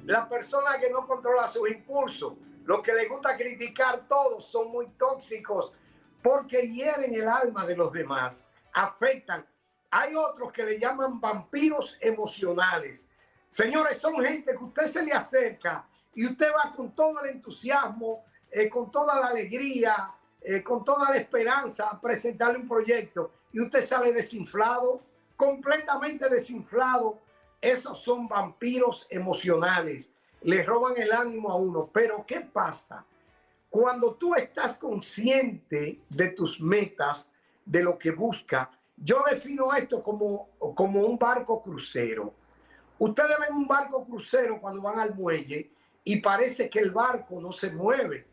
[0.05, 4.89] La persona que no controla sus impulsos, los que le gusta criticar todos, son muy
[4.99, 5.75] tóxicos
[6.23, 9.47] porque hieren el alma de los demás, afectan.
[9.91, 13.07] Hay otros que le llaman vampiros emocionales.
[13.49, 18.25] Señores, son gente que usted se le acerca y usted va con todo el entusiasmo,
[18.51, 23.61] eh, con toda la alegría, eh, con toda la esperanza a presentarle un proyecto y
[23.61, 25.01] usted sale desinflado,
[25.37, 27.19] completamente desinflado.
[27.61, 30.11] Esos son vampiros emocionales.
[30.43, 31.91] Le roban el ánimo a uno.
[31.93, 33.05] Pero ¿qué pasa?
[33.71, 37.31] Cuando tú estás consciente de tus metas,
[37.65, 42.35] de lo que busca, yo defino esto como, como un barco crucero.
[42.99, 45.71] Ustedes ven un barco crucero cuando van al muelle
[46.05, 48.27] y parece que el barco no se mueve.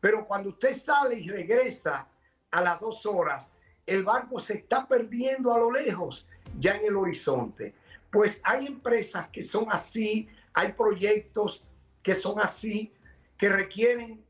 [0.00, 2.08] Pero cuando usted sale y regresa
[2.50, 3.50] a las dos horas,
[3.86, 6.26] el barco se está perdiendo a lo lejos,
[6.58, 7.74] ya en el horizonte.
[8.10, 11.64] Pues hay empresas que son así, hay proyectos
[12.02, 12.92] que son así,
[13.36, 14.24] que requieren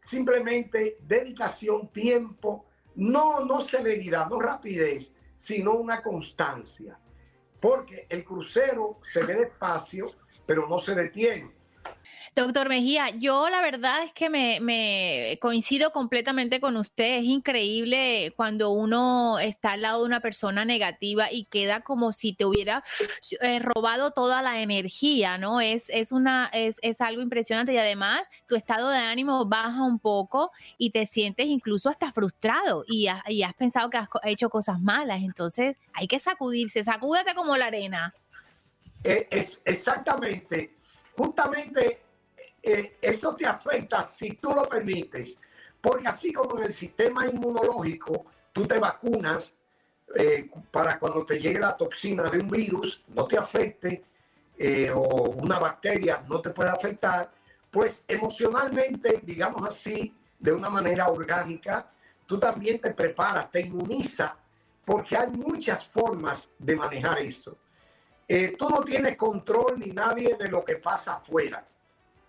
[0.00, 6.98] simplemente dedicación, tiempo, no, no celeridad, no rapidez, sino una constancia.
[7.60, 10.12] Porque el crucero se ve despacio,
[10.46, 11.61] pero no se detiene.
[12.34, 17.18] Doctor Mejía, yo la verdad es que me, coincido completamente con usted.
[17.18, 22.32] Es increíble cuando uno está al lado de una persona negativa y queda como si
[22.32, 22.82] te hubiera
[23.42, 25.60] eh, robado toda la energía, ¿no?
[25.60, 29.98] Es, es, una, es, es algo impresionante y además tu estado de ánimo baja un
[29.98, 34.80] poco y te sientes incluso hasta frustrado y, y has pensado que has hecho cosas
[34.80, 35.18] malas.
[35.18, 38.14] Entonces hay que sacudirse, sacúdete como la arena.
[39.04, 40.76] Eh, es, exactamente.
[41.14, 42.00] Justamente
[42.62, 45.38] eh, eso te afecta si tú lo permites.
[45.80, 49.56] Porque así como en el sistema inmunológico, tú te vacunas
[50.14, 54.04] eh, para cuando te llegue la toxina de un virus, no te afecte,
[54.56, 57.32] eh, o una bacteria no te puede afectar,
[57.70, 61.90] pues emocionalmente, digamos así, de una manera orgánica,
[62.26, 64.36] tú también te preparas, te inmuniza,
[64.84, 67.56] porque hay muchas formas de manejar eso.
[68.58, 71.66] tú no tienes control ni nadie de lo que pasa afuera.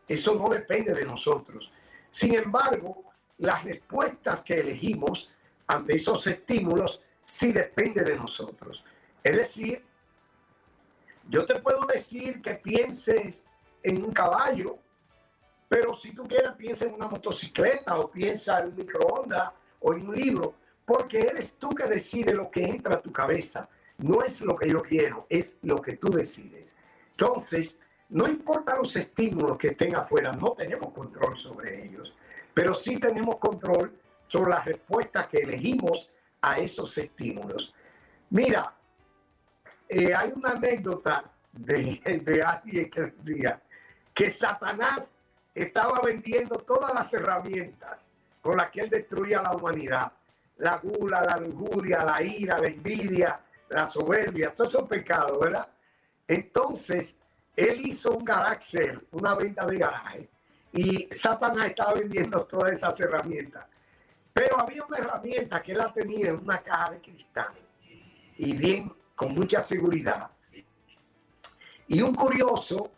[0.08, 1.72] Eso no depende de nosotros.
[2.10, 3.04] Sin embargo,
[3.38, 5.32] las respuestas que elegimos
[5.68, 8.84] ante esos estímulos sí depende de nosotros.
[9.24, 9.84] Es decir,
[11.30, 13.46] yo te puedo decir que pienses
[13.82, 14.78] en un caballo,
[15.68, 20.08] pero si tú quieres piensa en una motocicleta o piensa en un microondas o en
[20.08, 23.70] un libro, porque eres tú que decides lo que entra a tu cabeza.
[23.98, 26.76] no es lo que yo quiero, es lo que tú decides.
[27.12, 27.78] Entonces,
[28.14, 32.14] no importa los estímulos que estén afuera, no tenemos control sobre ellos,
[32.54, 37.74] pero sí tenemos control sobre las respuestas que elegimos a esos estímulos.
[38.30, 38.72] Mira,
[39.90, 43.60] eh, hay una anécdota de, de alguien que decía
[44.14, 45.12] que Satanás
[45.56, 50.14] estaba vendiendo todas las herramientas con las que él destruía la humanidad.
[50.58, 55.68] La gula, la lujuria, la ira, la envidia, la soberbia, todos esos pecados, ¿verdad?
[56.28, 57.18] Entonces,
[57.56, 60.30] él hizo un garage una venta de garaje,
[60.72, 63.66] y Satanás estaba vendiendo todas esas herramientas.
[64.34, 67.54] Pero había una herramienta que él la tenía en una caja de cristal
[68.38, 70.32] y bien, con mucha seguridad.
[71.88, 72.92] Y un curioso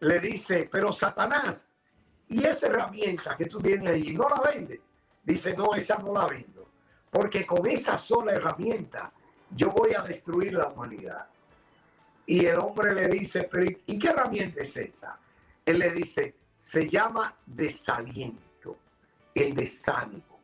[0.00, 1.68] le dice, pero Satanás,
[2.28, 4.80] ¿y esa herramienta que tú tienes ahí no la vendes?
[5.22, 6.68] Dice, no, esa no la vendo,
[7.10, 9.12] porque con esa sola herramienta
[9.50, 11.28] yo voy a destruir la humanidad.
[12.26, 15.18] Y el hombre le dice, pero ¿y qué herramienta es esa?
[15.64, 18.76] Él le dice, se llama desaliento,
[19.34, 20.40] el desánimo.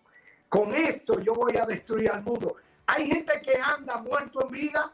[0.49, 2.57] Con esto yo voy a destruir al mundo.
[2.87, 4.93] Hay gente que anda muerto en vida,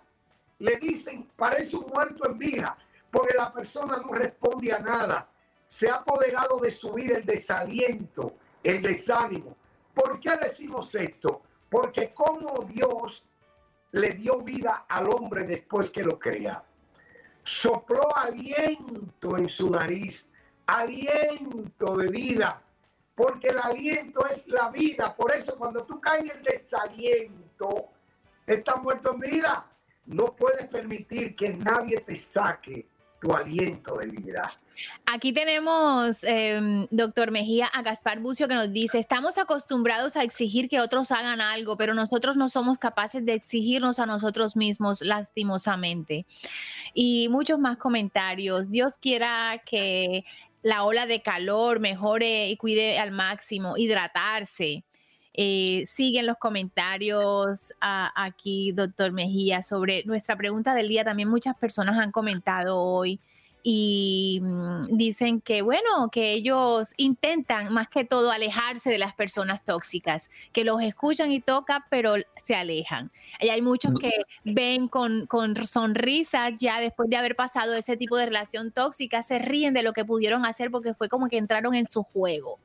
[0.61, 2.79] le dicen, parece un muerto en vida,
[3.11, 5.29] porque la persona no responde a nada.
[5.65, 9.57] Se ha apoderado de su vida el desaliento, el desánimo.
[9.93, 11.43] ¿Por qué decimos esto?
[11.69, 13.25] Porque como Dios
[13.93, 16.65] le dio vida al hombre después que lo crea.
[17.49, 20.29] Sopló aliento en su nariz,
[20.67, 22.63] aliento de vida,
[23.15, 25.17] porque el aliento es la vida.
[25.17, 27.89] Por eso cuando tú caes en el desaliento,
[28.47, 29.67] estás muerto en vida.
[30.05, 32.87] No puedes permitir que nadie te saque
[33.19, 34.47] tu aliento de vida.
[35.07, 40.69] Aquí tenemos, em, doctor Mejía, a Gaspar Bucio que nos dice, estamos acostumbrados a exigir
[40.69, 46.27] que otros hagan algo, pero nosotros no somos capaces de exigirnos a nosotros mismos lastimosamente.
[46.95, 48.71] Y muchos más comentarios.
[48.71, 50.25] Dios quiera que
[50.63, 54.85] la ola de calor mejore y cuide al máximo, hidratarse.
[55.33, 61.05] Eh, siguen los comentarios aquí, doctor Mejía, sobre nuestra pregunta del día.
[61.05, 63.21] También muchas personas han comentado hoy
[63.63, 69.65] y mm, dicen que, bueno, que ellos intentan más que todo alejarse de las personas
[69.65, 73.11] tóxicas, que los escuchan y tocan, pero se alejan.
[73.41, 74.11] Y hay muchos que
[74.45, 79.39] ven con, con sonrisas ya después de haber pasado ese tipo de relación tóxica, se
[79.39, 82.59] ríen de lo que pudieron hacer porque fue como que entraron en su juego.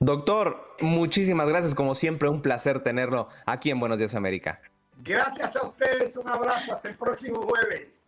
[0.00, 1.74] Doctor, muchísimas gracias.
[1.76, 4.60] Como siempre, un placer tenerlo aquí en Buenos Días América.
[5.04, 6.16] Gracias a ustedes.
[6.16, 6.74] Un abrazo.
[6.74, 8.01] Hasta el próximo jueves.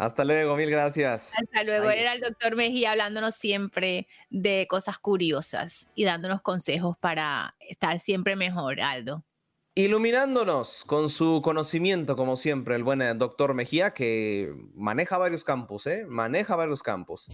[0.00, 1.34] Hasta luego, mil gracias.
[1.36, 1.90] Hasta luego.
[1.90, 8.34] Era el doctor Mejía hablándonos siempre de cosas curiosas y dándonos consejos para estar siempre
[8.34, 9.26] mejor, Aldo.
[9.74, 16.06] Iluminándonos con su conocimiento, como siempre, el buen doctor Mejía, que maneja varios campos, ¿eh?
[16.08, 17.30] Maneja varios campos.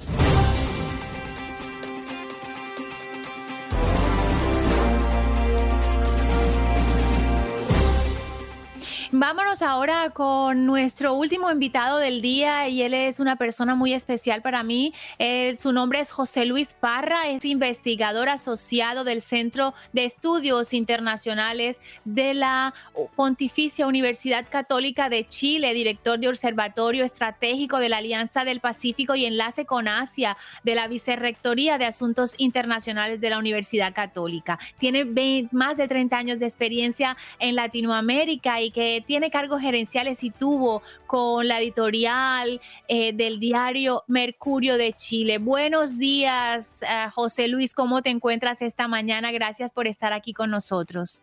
[9.18, 14.42] Vámonos ahora con nuestro último invitado del día y él es una persona muy especial
[14.42, 14.92] para mí.
[15.58, 22.34] su nombre es José Luis Parra, es investigador asociado del Centro de Estudios Internacionales de
[22.34, 22.74] la
[23.14, 29.24] Pontificia Universidad Católica de Chile, director de Observatorio Estratégico de la Alianza del Pacífico y
[29.24, 34.58] enlace con Asia de la Vicerrectoría de Asuntos Internacionales de la Universidad Católica.
[34.76, 35.06] Tiene
[35.52, 40.82] más de 30 años de experiencia en Latinoamérica y que tiene cargos gerenciales y tuvo
[41.06, 45.38] con la editorial eh, del diario Mercurio de Chile.
[45.38, 49.32] Buenos días, eh, José Luis, ¿cómo te encuentras esta mañana?
[49.32, 51.22] Gracias por estar aquí con nosotros.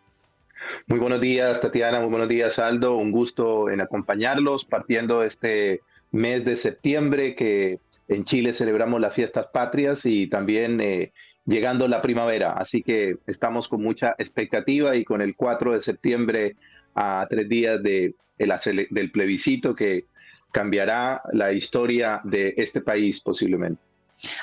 [0.87, 2.95] Muy buenos días, Tatiana, muy buenos días, Aldo.
[2.95, 9.47] Un gusto en acompañarlos partiendo este mes de septiembre que en Chile celebramos las fiestas
[9.47, 11.11] patrias y también eh,
[11.45, 12.53] llegando la primavera.
[12.53, 16.55] Así que estamos con mucha expectativa y con el 4 de septiembre
[16.95, 20.05] a tres días de, del plebiscito que
[20.51, 23.81] cambiará la historia de este país posiblemente.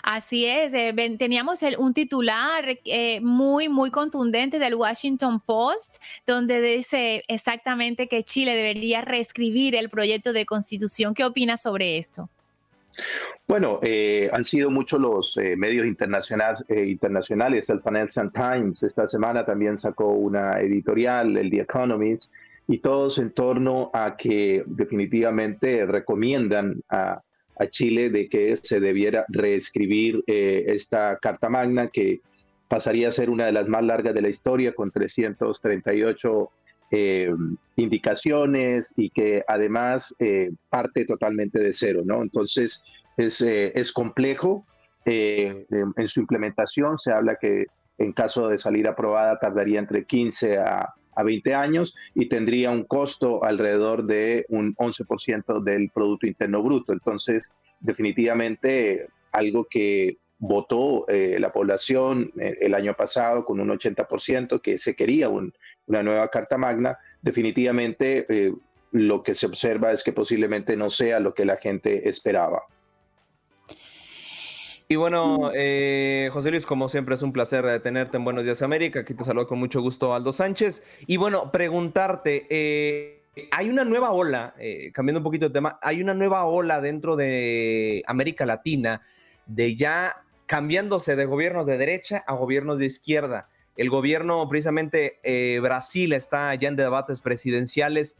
[0.03, 5.97] Así es, eh, teníamos un titular eh, muy, muy contundente del Washington Post,
[6.27, 11.15] donde dice exactamente que Chile debería reescribir el proyecto de constitución.
[11.15, 12.29] ¿Qué opinas sobre esto?
[13.51, 17.69] Bueno, eh, han sido muchos los medios internacionales, internacionales.
[17.69, 22.33] El Financial Times esta semana también sacó una editorial, el The Economist,
[22.69, 27.23] y todos en torno a que definitivamente recomiendan a,
[27.71, 32.21] Chile de que se debiera reescribir eh, esta Carta Magna que
[32.69, 36.51] pasaría a ser una de las más largas de la historia con 338
[36.93, 37.31] eh,
[37.77, 42.21] indicaciones y que además eh, parte totalmente de cero, ¿no?
[42.23, 42.83] Entonces
[43.27, 44.67] es, es complejo.
[45.05, 47.67] En, en, su implementación se habla que
[47.99, 52.85] en caso de salir aprobada tardaría entre 15 a, a 20 años y tendría un
[52.85, 56.93] costo alrededor de un 11% del Producto Interno Bruto.
[56.93, 57.51] Entonces,
[57.81, 64.79] definitivamente algo que votó eh, la población eh, el año pasado con un 80%, que
[64.79, 68.53] se quería una nueva Carta Magna, definitivamente eh,
[68.93, 72.63] lo que se observa es que posiblemente no sea lo que la gente esperaba.
[74.93, 78.99] Y bueno, eh, José Luis, como siempre es un placer tenerte en Buenos Días América.
[78.99, 80.83] Aquí te saludo con mucho gusto Aldo Sánchez.
[81.07, 83.23] Y bueno, preguntarte, eh,
[83.53, 87.15] hay una nueva ola, eh, cambiando un poquito de tema, hay una nueva ola dentro
[87.15, 89.01] de América Latina
[89.47, 93.49] de ya cambiándose de gobiernos de derecha a gobiernos de izquierda.
[93.77, 95.21] El gobierno, precisamente
[95.63, 98.17] Brasil, está ya en debates presidenciales.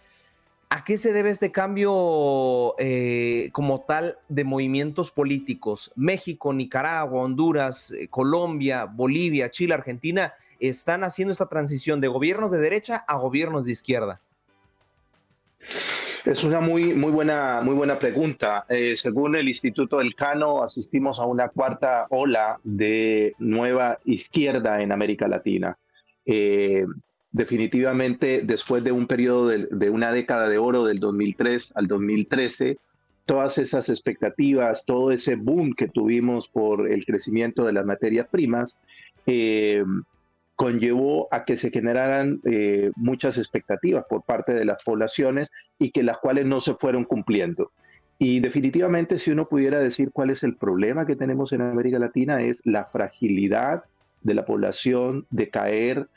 [0.73, 5.91] ¿A qué se debe este cambio eh, como tal de movimientos políticos?
[5.97, 12.59] México, Nicaragua, Honduras, eh, Colombia, Bolivia, Chile, Argentina están haciendo esta transición de gobiernos de
[12.59, 14.21] derecha a gobiernos de izquierda.
[16.25, 18.65] Es una muy, muy, buena, muy buena pregunta.
[18.69, 24.93] Eh, según el Instituto del Cano, asistimos a una cuarta ola de nueva izquierda en
[24.93, 25.77] América Latina
[27.33, 32.79] definitivamente después de un periodo de, una década de oro del 2003 al 2013,
[33.27, 38.79] todas esas expectativas, todo ese boom que tuvimos por el crecimiento de las materias primas,
[39.27, 39.85] eh,
[40.57, 46.03] conllevó a que se generaran eh, muchas expectativas por parte de las poblaciones y que
[46.03, 47.71] las cuales no se fueron cumpliendo.
[48.19, 52.43] Y definitivamente si uno pudiera decir cuál es el problema que tenemos en América Latina
[52.43, 53.85] es la fragilidad
[54.23, 56.09] de la población de caer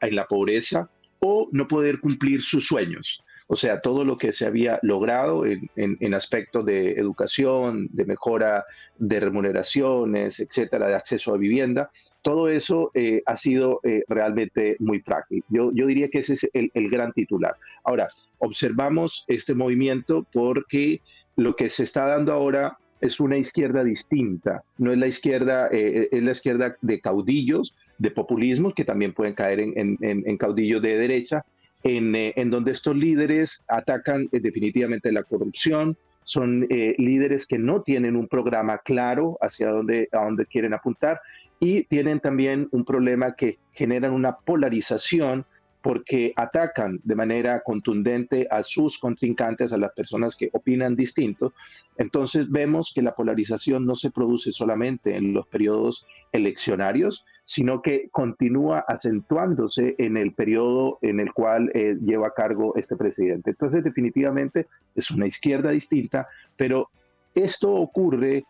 [0.00, 3.22] en la pobreza o no poder cumplir sus sueños.
[3.48, 8.64] O sea, todo lo que se había logrado en, aspectos de educación, de mejora
[8.98, 11.90] de remuneraciones, etcétera, de acceso a vivienda,
[12.22, 15.44] todo eso eh, ha sido eh, realmente muy frágil.
[15.48, 17.54] Yo, yo, diría que ese es el, gran titular.
[17.84, 21.00] Ahora, observamos este movimiento porque
[21.36, 26.08] lo que se está dando ahora es una izquierda distinta, no es la izquierda, eh,
[26.10, 31.44] es la izquierda de caudillos, de populismos, que también pueden caer en, caudillos de derecha,
[31.84, 38.16] eh, en, donde estos líderes atacan eh, definitivamente la corrupción, son líderes que no tienen
[38.16, 41.20] un programa claro hacia dónde, a dónde quieren apuntar
[41.60, 45.46] y tienen también un problema que generan una polarización
[45.86, 51.52] porque atacan de manera contundente a sus contrincantes, a las personas que opinan distinto.
[51.96, 58.08] Entonces vemos que la polarización no se produce solamente en los periodos eleccionarios, sino que
[58.10, 63.50] continúa acentuándose en el periodo en el cual eh, lleva a cargo este presidente.
[63.50, 64.66] Entonces definitivamente
[64.96, 66.26] es una izquierda distinta,
[66.56, 66.90] pero
[67.32, 68.44] esto ocurre eh,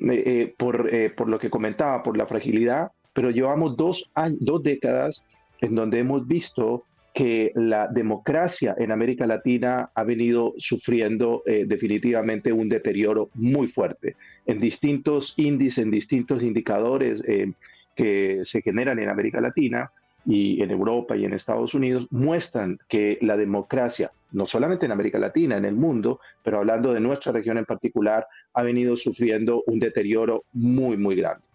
[0.00, 0.88] eh, por,
[1.18, 5.22] por lo que comentaba, por la fragilidad, pero llevamos dos, años, dos décadas
[5.60, 6.84] en donde hemos visto
[7.16, 14.16] que la democracia en América Latina ha venido sufriendo eh, definitivamente un deterioro muy fuerte
[14.44, 17.52] en distintos índices, en distintos indicadores eh,
[17.94, 19.90] que se generan en América Latina
[20.26, 25.18] y en Europa y en Estados Unidos, muestran que la democracia, no solamente en América
[25.18, 29.78] Latina, en el mundo, pero hablando de nuestra región en particular, ha venido sufriendo un
[29.78, 31.45] deterioro muy, muy grande.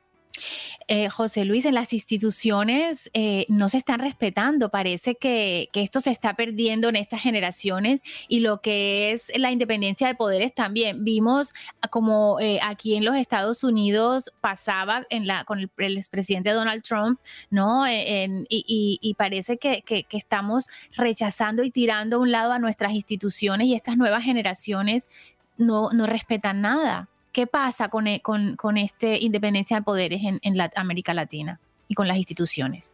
[0.88, 4.70] Eh, José Luis, en las instituciones eh, no se están respetando.
[4.70, 10.08] Parece que, esto se está perdiendo en estas generaciones y lo que es la independencia
[10.08, 11.04] de poderes también.
[11.04, 11.54] Vimos
[11.90, 17.20] como eh, aquí en los Estados Unidos pasaba en la, con el, expresidente Donald Trump,
[17.50, 17.86] ¿no?
[17.88, 23.98] y, parece que, estamos rechazando y tirando a un lado a nuestras instituciones y estas
[23.98, 25.10] nuevas generaciones
[25.58, 27.11] no respetan nada.
[27.32, 32.18] ¿Qué pasa con, e, con, esta independencia de poderes en, América Latina y con las
[32.18, 32.92] instituciones?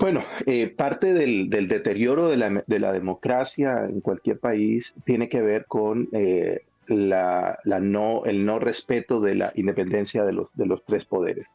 [0.00, 5.42] Bueno, eh, parte del, deterioro de la, de la, democracia en cualquier país tiene que
[5.42, 10.84] ver con eh, la, no, el no respeto de la independencia de los, de los
[10.84, 11.52] tres poderes.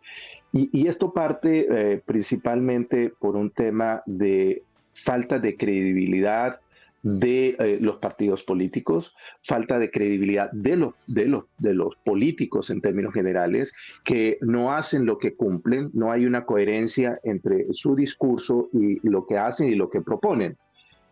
[0.54, 4.64] Y, y esto parte eh, principalmente por un tema de
[4.94, 6.60] falta de credibilidad
[7.08, 12.70] de eh, los partidos políticos, falta de credibilidad de los, de, los, de los políticos
[12.70, 17.96] en términos generales, que no hacen lo que cumplen, no hay una coherencia entre su
[17.96, 20.58] discurso y lo que hacen y lo que proponen.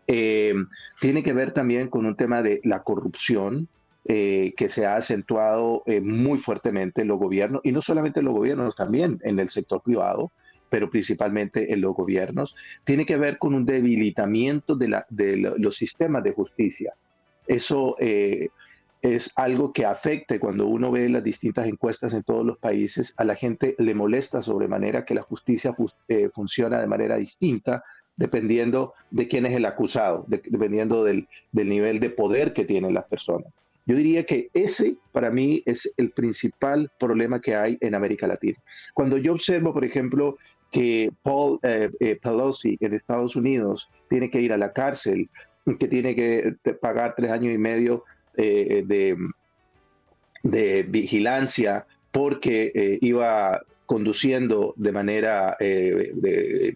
[0.06, 0.54] Eh,
[1.00, 3.68] tiene que ver también con un tema de la corrupción,
[4.08, 8.34] eh, que se ha acentuado muy fuertemente en los gobiernos, y no solamente en los
[8.34, 10.30] gobiernos, también en el sector privado,
[10.68, 15.76] pero principalmente en los gobiernos, tiene que ver con un debilitamiento de, la, de los
[15.76, 16.94] sistemas de justicia.
[17.46, 18.48] Eso eh,
[19.02, 23.24] es algo que afecta cuando uno ve las distintas encuestas en todos los países, a
[23.24, 25.74] la gente le molesta sobremanera que la justicia
[26.08, 27.84] eh, funciona de manera distinta
[28.16, 33.04] dependiendo de quién es el acusado, dependiendo del, del nivel de poder que tienen las
[33.04, 33.52] personas.
[33.84, 38.58] Yo diría que ese para mí es el principal problema que hay en América Latina.
[38.94, 40.38] Cuando yo observo, por ejemplo,
[40.70, 45.28] que Paul eh, eh, Pelosi en Estados Unidos tiene que ir a la cárcel,
[45.78, 48.04] que tiene que pagar tres años y medio
[48.36, 49.16] eh, de,
[50.42, 55.56] de, vigilancia porque iba conduciendo de manera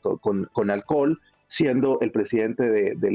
[0.02, 3.14] con, con, alcohol, siendo el presidente de, del...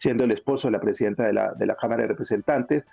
[0.00, 2.86] siendo el esposo de la presidenta de la, de la Cámara de Representantes.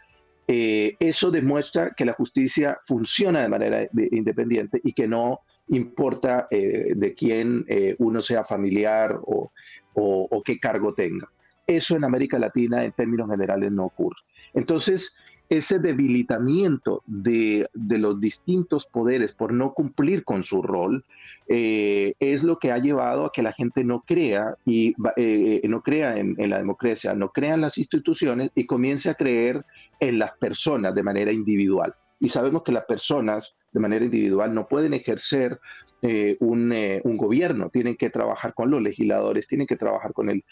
[0.45, 5.39] Eh, eso demuestra que la justicia funciona de manera independiente y que no
[5.69, 9.51] importa eh, de quién eh, uno sea familiar o,
[9.93, 11.29] o, qué cargo tenga.
[11.65, 14.19] Eso en América Latina en términos generales no ocurre.
[14.53, 15.15] Entonces,
[15.49, 21.05] ese debilitamiento de, los distintos poderes por no cumplir con su rol
[21.47, 25.81] eh, es lo que ha llevado a que la gente no crea y eh, no
[25.81, 29.65] crea en, la democracia, no crea en las instituciones y comience a creer
[29.99, 31.95] en las personas de manera individual.
[32.19, 35.59] Y sabemos que las personas de manera individual no pueden ejercer
[36.01, 40.43] eh, un, gobierno, tienen que trabajar con los legisladores, tienen que trabajar con el,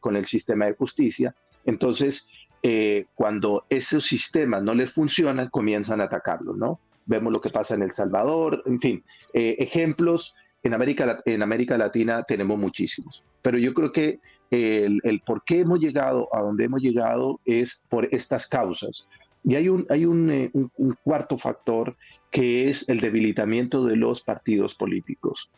[0.00, 1.34] con el sistema de justicia.
[1.64, 2.28] Entonces,
[2.62, 6.80] eh, cuando esos sistemas no les funcionan, comienzan a atacarlos, ¿no?
[7.06, 11.78] Vemos lo que pasa en El Salvador, en fin, eh, ejemplos en América, en América
[11.78, 16.82] Latina tenemos muchísimos, pero yo creo que el, por qué hemos llegado a donde hemos
[16.82, 19.08] llegado es por estas causas.
[19.42, 21.96] Y hay un, hay un, eh, un cuarto factor
[22.30, 25.50] que es el debilitamiento de los partidos políticos.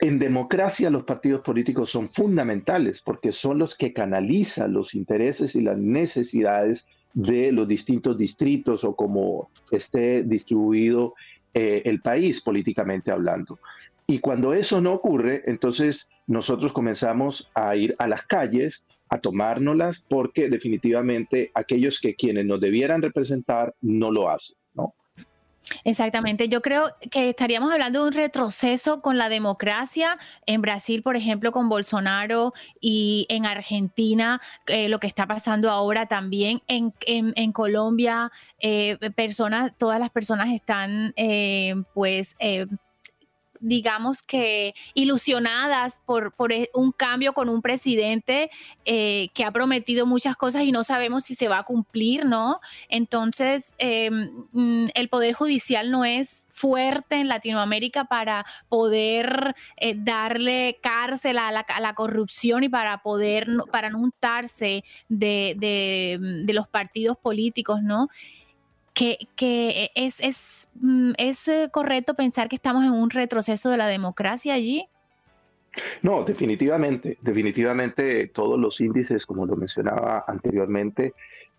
[0.00, 5.62] En democracia los partidos políticos son fundamentales porque son los que canalizan los intereses y
[5.62, 11.14] las necesidades de los distintos distritos o como esté distribuido
[11.54, 13.58] eh, el país políticamente hablando.
[14.06, 20.04] Y cuando eso no ocurre, entonces nosotros comenzamos a ir a las calles a tomárnoslas
[20.08, 24.56] porque definitivamente aquellos que quienes nos debieran representar no lo hacen.
[25.84, 31.16] Exactamente, yo creo que estaríamos hablando de un retroceso con la democracia en Brasil, por
[31.16, 36.62] ejemplo, con Bolsonaro y en Argentina, eh, lo que está pasando ahora también.
[36.68, 36.92] En,
[37.52, 42.36] Colombia, eh, personas, todas las personas están eh, pues
[43.66, 48.48] digamos que ilusionadas por, por e, un cambio con un presidente
[48.84, 52.60] eh, que ha prometido muchas cosas y no sabemos si se va a cumplir, ¿no?
[52.88, 60.78] Entonces, em, mm, el Poder Judicial no es fuerte en Latinoamérica para poder eh, darle
[60.80, 67.82] cárcel a la, corrupción y para poder, para no untarse de, de los partidos políticos,
[67.82, 68.08] ¿no?
[68.96, 73.86] Que, es, es, mm, es eh, correcto pensar que estamos en un retroceso de la
[73.86, 74.88] democracia allí.
[76.00, 81.12] No, definitivamente, definitivamente todos los índices, como lo mencionaba anteriormente,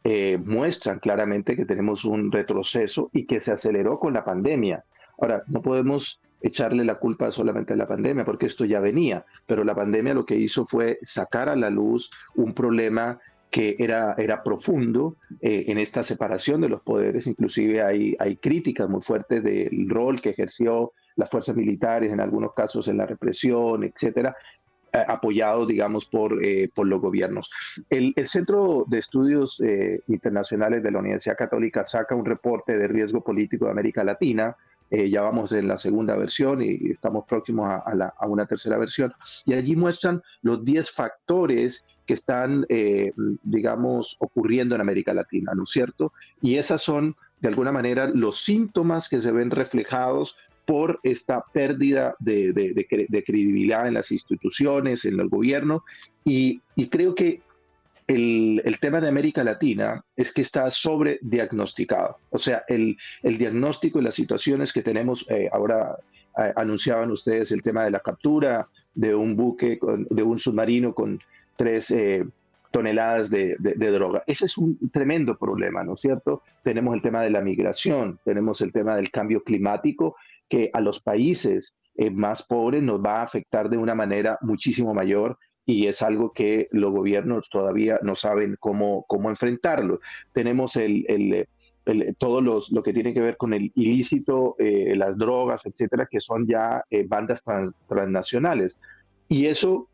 [0.03, 4.83] eh, muestran claramente que tenemos un retroceso y que se aceleró con la pandemia.
[5.19, 9.63] Ahora, no podemos echarle la culpa solamente a la pandemia, porque esto ya venía, pero
[9.63, 13.19] la pandemia lo que hizo fue sacar a la luz un problema
[13.49, 17.27] que era, era profundo eh, en esta separación de los poderes.
[17.27, 22.53] Inclusive hay, hay críticas muy fuertes del rol que ejerció las fuerzas militares, en algunos
[22.53, 24.35] casos en la represión, etcétera,
[24.93, 27.49] eh, apoyados, digamos, por, eh, por los gobiernos.
[27.89, 29.61] El, el, Centro de Estudios
[30.07, 34.55] Internacionales de la Universidad Católica saca un reporte de riesgo político de América Latina
[34.89, 39.13] eh, ya vamos en la segunda versión y estamos próximos a, una tercera versión.
[39.45, 43.11] Y allí muestran los 10 factores que están, eh,
[43.43, 46.13] digamos, ocurriendo en América Latina, ¿no es cierto?
[46.41, 52.15] Y esas son, de alguna manera, los síntomas que se ven reflejados por esta pérdida
[52.19, 55.83] de, credibilidad en las instituciones, en el gobierno.
[56.25, 57.41] Y creo que
[58.07, 62.17] el, tema de América Latina es que está sobrediagnosticado.
[62.29, 65.97] O sea, el, el diagnóstico y las situaciones que tenemos eh, ahora
[66.55, 71.19] anunciaban ustedes el tema de la captura de un buque, de un submarino con
[71.55, 71.91] tres
[72.71, 74.23] toneladas de, droga.
[74.27, 76.43] Ese es un tremendo problema, ¿no es cierto?
[76.63, 80.15] Tenemos el tema de la migración, tenemos el tema del cambio climático,
[80.47, 84.93] que a los países eh, más pobres nos va a afectar de una manera muchísimo
[84.93, 85.37] mayor
[85.67, 89.99] y es algo que los gobiernos todavía no saben cómo, cómo enfrentarlo.
[90.31, 95.17] Tenemos el, el, todo los, lo que tiene que ver con el ilícito, eh, las
[95.17, 97.43] drogas, etcétera, que son ya eh, bandas
[97.87, 98.79] transnacionales.
[99.27, 99.89] Y eso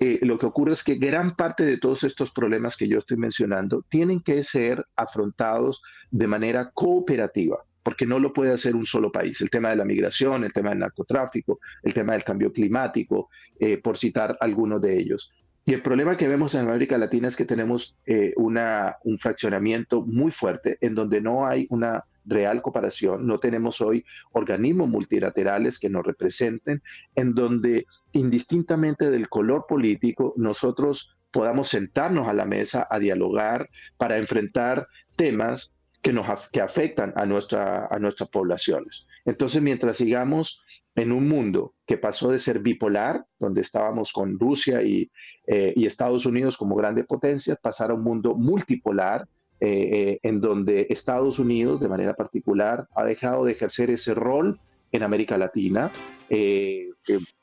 [0.00, 3.16] eh, lo que ocurre es que gran parte de todos estos problemas que yo estoy
[3.16, 9.10] mencionando tienen que ser afrontados de manera cooperativa, porque no lo puede hacer un solo
[9.10, 9.40] país.
[9.40, 13.28] El tema de la migración, el tema del narcotráfico, el tema del cambio climático,
[13.58, 15.32] eh, por citar algunos de ellos.
[15.64, 20.32] Y el problema que vemos en América Latina es que tenemos eh, un fraccionamiento muy
[20.32, 26.04] fuerte en donde no hay una real cooperación, no tenemos hoy organismos multilaterales que nos
[26.04, 26.82] representen,
[27.14, 34.18] en donde indistintamente del color político, nosotros podamos sentarnos a la mesa a dialogar para
[34.18, 39.06] enfrentar temas que, nos, que afectan a, nuestra, a nuestras poblaciones.
[39.24, 40.62] Entonces, mientras sigamos
[40.94, 45.10] en un mundo que pasó de ser bipolar, donde estábamos con Rusia y,
[45.46, 49.26] eh, y Estados Unidos como grandes potencias, pasar a un mundo multipolar,
[49.64, 54.58] eh, eh, en donde Estados Unidos, de manera particular, ha dejado de ejercer ese rol
[54.90, 55.88] en América Latina,
[56.28, 56.88] eh,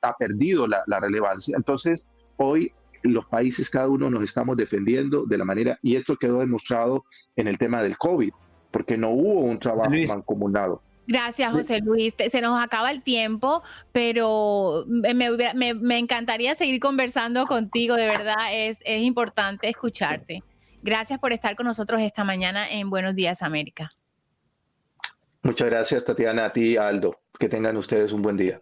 [0.01, 1.55] ha perdido la, relevancia.
[1.55, 6.39] Entonces, hoy los países, cada uno nos estamos defendiendo de la manera, y esto quedó
[6.39, 7.05] demostrado
[7.37, 8.33] en el tema del COVID,
[8.71, 10.81] porque no hubo un trabajo mancomunado.
[11.07, 12.13] Gracias, José Luis.
[12.31, 17.95] Se nos acaba el tiempo, pero me, encantaría seguir conversando contigo.
[17.95, 20.43] De verdad, es, es importante escucharte.
[20.83, 23.89] Gracias por estar con nosotros esta mañana en Buenos Días, América.
[25.41, 27.19] Muchas gracias, Tatiana, a ti, Aldo.
[27.39, 28.61] Que tengan ustedes un buen día.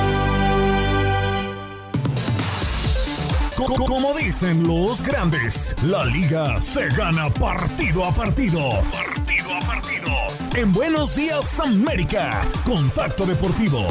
[3.67, 8.59] Como dicen los grandes, la liga se gana partido a partido.
[8.91, 10.09] Partido a partido.
[10.55, 13.85] En Buenos Días América, Contacto Deportivo.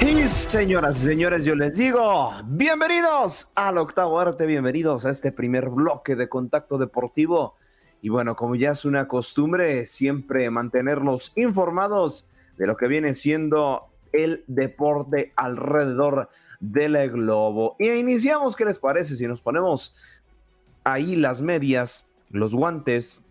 [0.00, 5.68] Y señoras y señores, yo les digo, bienvenidos al octavo arte, bienvenidos a este primer
[5.68, 7.56] bloque de Contacto Deportivo
[8.02, 13.88] y bueno, como ya es una costumbre, siempre mantenerlos informados de lo que viene siendo
[14.12, 16.30] el deporte alrededor
[16.60, 17.76] del globo.
[17.78, 19.94] Y iniciamos, ¿qué les parece si nos ponemos
[20.84, 23.25] ahí las medias, los guantes,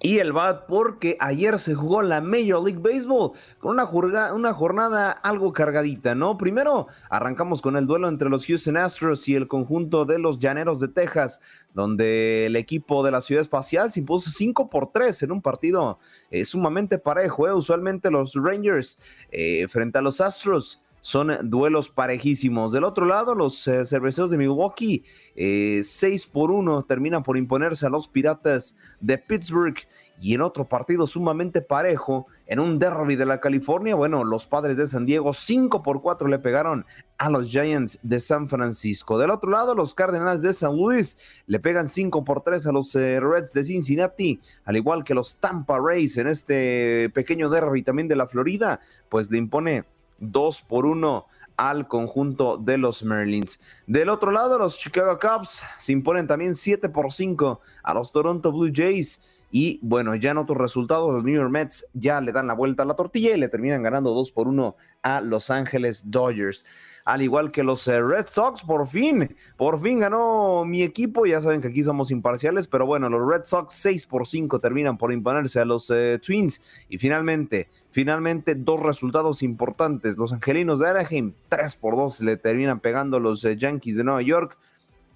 [0.00, 5.10] y el BAT porque ayer se jugó la Major League Baseball con una, una, jornada
[5.10, 6.38] algo cargadita, ¿no?
[6.38, 10.78] Primero arrancamos con el duelo entre los Houston Astros y el conjunto de los Llaneros
[10.78, 11.40] de Texas,
[11.74, 15.98] donde el equipo de la Ciudad Espacial se impuso 5 por 3 en un partido
[16.30, 17.52] eh, sumamente parejo, ¿eh?
[17.52, 18.98] Usualmente los Rangers
[19.32, 22.70] eh, frente a los Astros son duelos parejísimos.
[22.70, 25.04] Del otro lado, los eh, cerveceros de Milwaukee,
[25.34, 29.78] 6 eh, por 1, terminan por imponerse a los Piratas de Pittsburgh.
[30.20, 34.76] Y en otro partido sumamente parejo, en un derby de la California, bueno, los padres
[34.76, 36.84] de San Diego 5 por 4 le pegaron
[37.16, 39.18] a los Giants de San Francisco.
[39.18, 42.94] Del otro lado, los Cardenales de San Luis le pegan 5 por 3 a los
[42.96, 48.08] eh, Reds de Cincinnati, al igual que los Tampa Rays en este pequeño derby también
[48.08, 49.86] de la Florida, pues le impone
[50.18, 53.60] 2 por 1 al conjunto de los Merlins.
[53.86, 58.52] Del otro lado, los Chicago Cubs se imponen también 7 por 5 a los Toronto
[58.52, 59.22] Blue Jays.
[59.50, 62.82] Y bueno, ya en otros resultados, los New York Mets ya le dan la vuelta
[62.82, 66.64] a la tortilla y le terminan ganando 2 por 1 a Los Ángeles Dodgers
[67.08, 71.40] al igual que los eh, Red Sox, por fin, por fin ganó mi equipo, ya
[71.40, 75.10] saben que aquí somos imparciales, pero bueno, los Red Sox 6 por 5 terminan por
[75.10, 76.62] imponerse a los eh, Twins.
[76.90, 82.78] Y finalmente, finalmente dos resultados importantes, los Angelinos de Anaheim 3 por 2 le terminan
[82.78, 84.58] pegando a los eh, Yankees de Nueva York.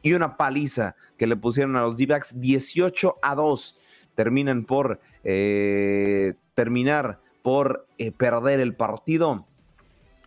[0.00, 3.76] Y una paliza que le pusieron a los D-Backs 18 a 2,
[4.14, 4.98] terminan por
[6.54, 7.86] terminar por
[8.16, 9.46] perder el partido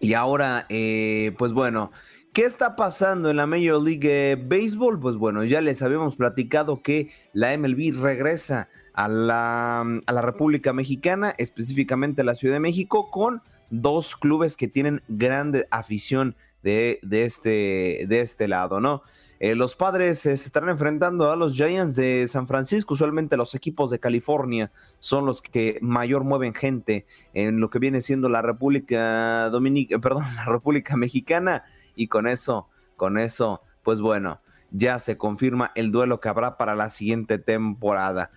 [0.05, 1.91] y ahora, eh, pues bueno,
[2.31, 4.99] ¿qué está pasando en la Major League Baseball?
[4.99, 10.73] Pues bueno, ya les habíamos platicado que la MLB regresa a la, a la República
[10.73, 13.41] Mexicana, específicamente a la Ciudad de México, con
[13.71, 19.01] dos clubes que tienen grande afición de, de, este, de este lado, ¿no?
[19.39, 22.93] Eh, los padres se estarán enfrentando a los Giants de San Francisco.
[22.93, 28.01] Usualmente los equipos de California son los que mayor mueven gente en lo que viene
[28.01, 31.65] siendo la República Dominicana, perdón, la República Mexicana.
[31.95, 34.39] Y con eso, con eso, pues bueno,
[34.71, 38.31] ya se confirma el duelo que habrá para la siguiente temporada.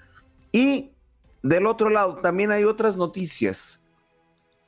[0.52, 0.92] Y
[1.42, 3.84] del otro lado también hay otras noticias.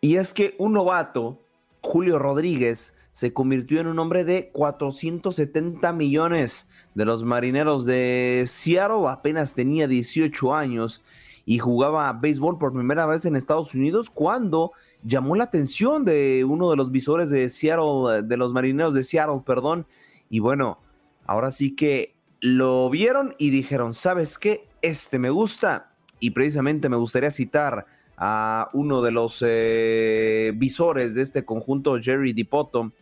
[0.01, 1.43] Y es que un novato,
[1.83, 9.09] Julio Rodríguez, se convirtió en un hombre de 470 millones de los marineros de Seattle.
[9.09, 11.03] Apenas tenía 18 años
[11.45, 16.71] y jugaba béisbol por primera vez en Estados Unidos cuando llamó la atención de uno
[16.71, 19.87] de los visores de Seattle, de los marineros de Seattle, perdón.
[20.29, 20.79] Y bueno,
[21.27, 24.69] ahora sí que lo vieron y dijeron, ¿sabes qué?
[24.83, 25.93] Este me gusta.
[26.21, 27.87] Y precisamente me gustaría citar
[28.23, 32.93] a uno de los eh, visores de este conjunto, Jerry Dipoto.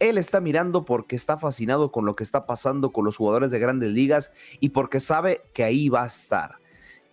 [0.00, 3.58] Él está mirando porque está fascinado con lo que está pasando con los jugadores de
[3.58, 6.56] grandes ligas y porque sabe que ahí va a estar.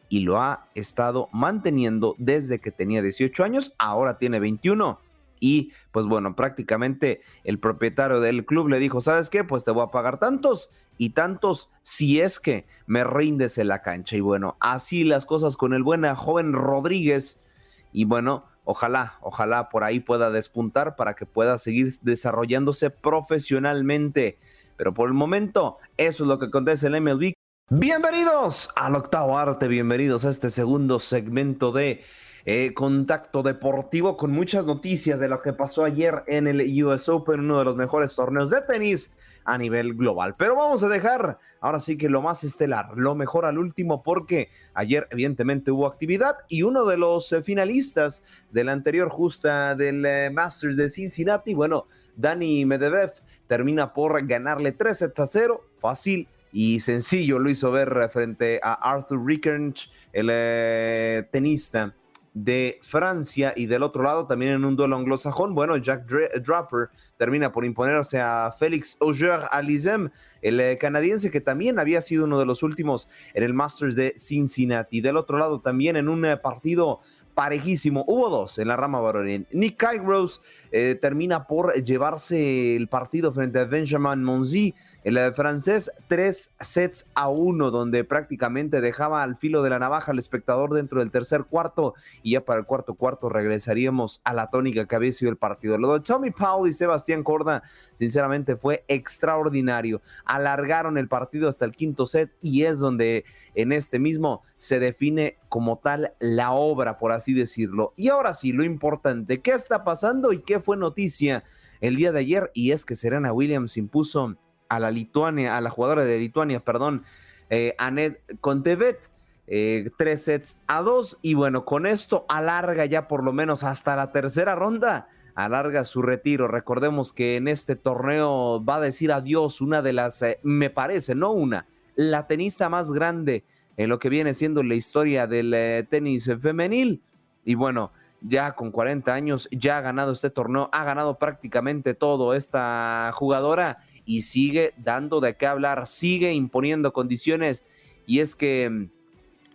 [0.07, 4.99] Y lo ha estado manteniendo desde que tenía 18 años, ahora tiene 21.
[5.41, 9.43] Y pues bueno, prácticamente el propietario del club le dijo, ¿sabes qué?
[9.43, 13.81] Pues te voy a pagar tantos y tantos si es que me rindes en la
[13.81, 14.15] cancha.
[14.15, 17.43] Y bueno, así las cosas con el buen joven Rodríguez.
[17.91, 24.37] Y bueno, ojalá, ojalá por ahí pueda despuntar para que pueda seguir desarrollándose profesionalmente.
[24.77, 27.33] Pero por el momento, eso es lo que acontece en MLB.
[27.69, 32.03] Bienvenidos al octavo arte, bienvenidos a este segundo segmento de
[32.43, 37.39] eh, contacto deportivo con muchas noticias de lo que pasó ayer en el US Open,
[37.39, 39.13] uno de los mejores torneos de tenis
[39.45, 40.35] a nivel global.
[40.37, 44.49] Pero vamos a dejar ahora sí que lo más estelar, lo mejor al último, porque
[44.73, 50.05] ayer evidentemente hubo actividad y uno de los eh, finalistas de la anterior justa del
[50.05, 53.13] eh, Masters de Cincinnati, bueno, Dani Medvedev
[53.47, 58.73] termina por ganarle 3 sets a 0, fácil y sencillo lo hizo ver frente a
[58.73, 61.95] Arthur Rickench, el eh, tenista
[62.34, 67.51] de Francia y del otro lado también en un duelo anglosajón, bueno, Jack Draper termina
[67.51, 70.09] por imponerse a Félix Auger Alizem,
[70.41, 74.13] el eh, canadiense que también había sido uno de los últimos en el Masters de
[74.17, 75.01] Cincinnati.
[75.01, 77.01] Del otro lado también en un eh, partido
[77.34, 78.03] parejísimo.
[78.07, 79.47] Hubo dos en la rama varonil.
[79.51, 84.73] Nick Kyrgios eh, termina por llevarse el partido frente a Benjamin Monzi,
[85.03, 90.19] el francés, tres sets a uno, donde prácticamente dejaba al filo de la navaja al
[90.19, 94.85] espectador dentro del tercer cuarto y ya para el cuarto cuarto regresaríamos a la tónica
[94.85, 95.77] que había sido el partido.
[95.79, 97.63] Lo de Tommy Powell y Sebastián Corda,
[97.95, 100.01] sinceramente fue extraordinario.
[100.23, 103.25] Alargaron el partido hasta el quinto set y es donde
[103.55, 107.93] en este mismo se define como tal la obra, por así decirlo.
[107.95, 111.43] Y ahora sí, lo importante, ¿qué está pasando y qué fue noticia
[111.79, 112.51] el día de ayer?
[112.53, 114.37] Y es que Serena Williams impuso
[114.72, 117.03] a la Lituania, a la jugadora de Lituania, perdón,
[117.49, 119.11] eh, Anet Contevet.
[119.53, 123.97] Eh, tres sets a dos y bueno, con esto alarga ya por lo menos hasta
[123.97, 126.47] la tercera ronda, alarga su retiro.
[126.47, 131.15] Recordemos que en este torneo va a decir adiós una de las, eh, me parece,
[131.15, 131.65] no una,
[131.95, 133.43] la tenista más grande
[133.76, 137.01] en lo que viene siendo la historia del eh, tenis femenil.
[137.43, 137.91] Y bueno,
[138.22, 143.80] ya con 40 años, ya ha ganado este torneo, ha ganado prácticamente todo esta jugadora
[144.05, 147.63] y sigue dando de qué hablar, sigue imponiendo condiciones.
[148.05, 148.89] Y es que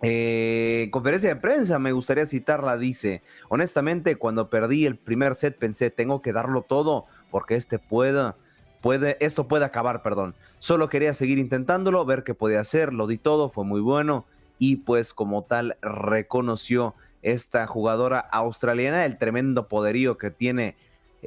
[0.02, 5.90] eh, conferencia de prensa, me gustaría citarla, dice, honestamente, cuando perdí el primer set pensé,
[5.90, 8.36] tengo que darlo todo porque este pueda
[8.80, 10.34] puede, esto puede acabar, perdón.
[10.58, 14.26] Solo quería seguir intentándolo, ver qué podía hacer, lo di todo, fue muy bueno
[14.58, 20.76] y pues como tal reconoció esta jugadora australiana el tremendo poderío que tiene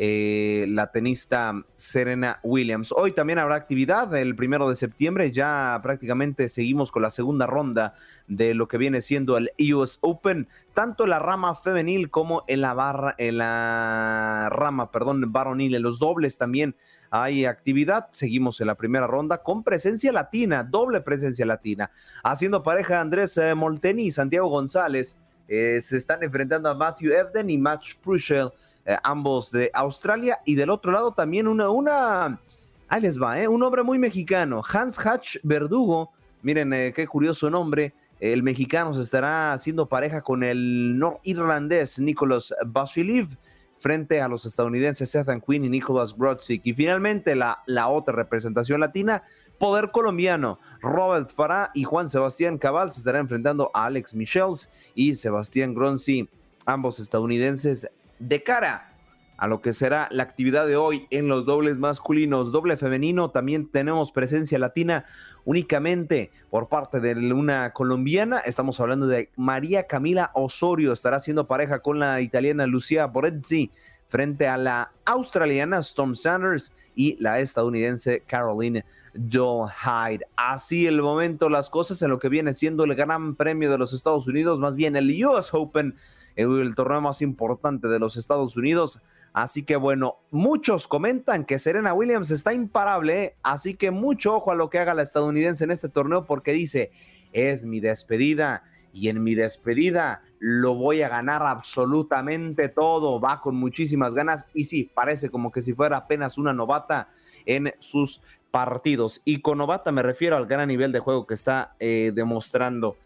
[0.01, 2.93] eh, la tenista Serena Williams.
[2.93, 5.33] Hoy también habrá actividad el primero de septiembre.
[5.33, 7.95] Ya prácticamente seguimos con la segunda ronda
[8.25, 12.73] de lo que viene siendo el US Open, tanto la rama femenil como en la
[12.73, 16.77] barra, en la rama, perdón, varonil, en los dobles también
[17.09, 18.07] hay actividad.
[18.11, 21.91] Seguimos en la primera ronda con presencia latina, doble presencia latina.
[22.23, 25.17] Haciendo pareja Andrés eh, Molteni y Santiago González.
[25.49, 28.51] Eh, se están enfrentando a Matthew Evden y Max Prushel
[28.85, 30.39] eh, ambos de Australia.
[30.45, 32.39] Y del otro lado también una, una,
[32.87, 33.47] ahí les va, ¿eh?
[33.47, 36.11] un hombre muy mexicano, Hans Hatch Verdugo.
[36.41, 37.93] Miren eh, qué curioso nombre.
[38.19, 43.37] El mexicano se estará haciendo pareja con el norirlandés Nicholas Basiliv
[43.79, 46.61] frente a los estadounidenses Ethan Quinn y Nicholas Brodzik.
[46.65, 49.23] Y finalmente la, la otra representación latina,
[49.57, 55.15] Poder Colombiano, Robert Farah y Juan Sebastián Cabal se estarán enfrentando a Alex Michels y
[55.15, 56.29] Sebastián Gronzi,
[56.65, 58.89] ambos estadounidenses de cara
[59.37, 63.69] a lo que será la actividad de hoy en los dobles masculinos, doble femenino, también
[63.71, 65.05] tenemos presencia latina
[65.45, 68.39] únicamente por parte de una colombiana.
[68.39, 73.71] Estamos hablando de María Camila Osorio, estará haciendo pareja con la italiana Lucia Borezzi
[74.09, 78.83] frente a la australiana Storm Sanders y la estadounidense Caroline
[79.31, 80.25] Joe Hyde.
[80.35, 83.93] Así el momento, las cosas en lo que viene siendo el Gran Premio de los
[83.93, 85.95] Estados Unidos, más bien el US Open,
[86.43, 89.01] el torneo más importante de los Estados Unidos.
[89.33, 94.55] Así que bueno, muchos comentan que Serena Williams está imparable, así que mucho ojo a
[94.55, 96.91] lo que haga la estadounidense en este torneo porque dice,
[97.31, 103.55] es mi despedida y en mi despedida lo voy a ganar absolutamente todo, va con
[103.55, 107.09] muchísimas ganas y sí, parece como que si fuera apenas una novata
[107.45, 109.21] en sus partidos.
[109.25, 112.97] Y con novata me refiero al gran nivel de juego que está eh, demostrando.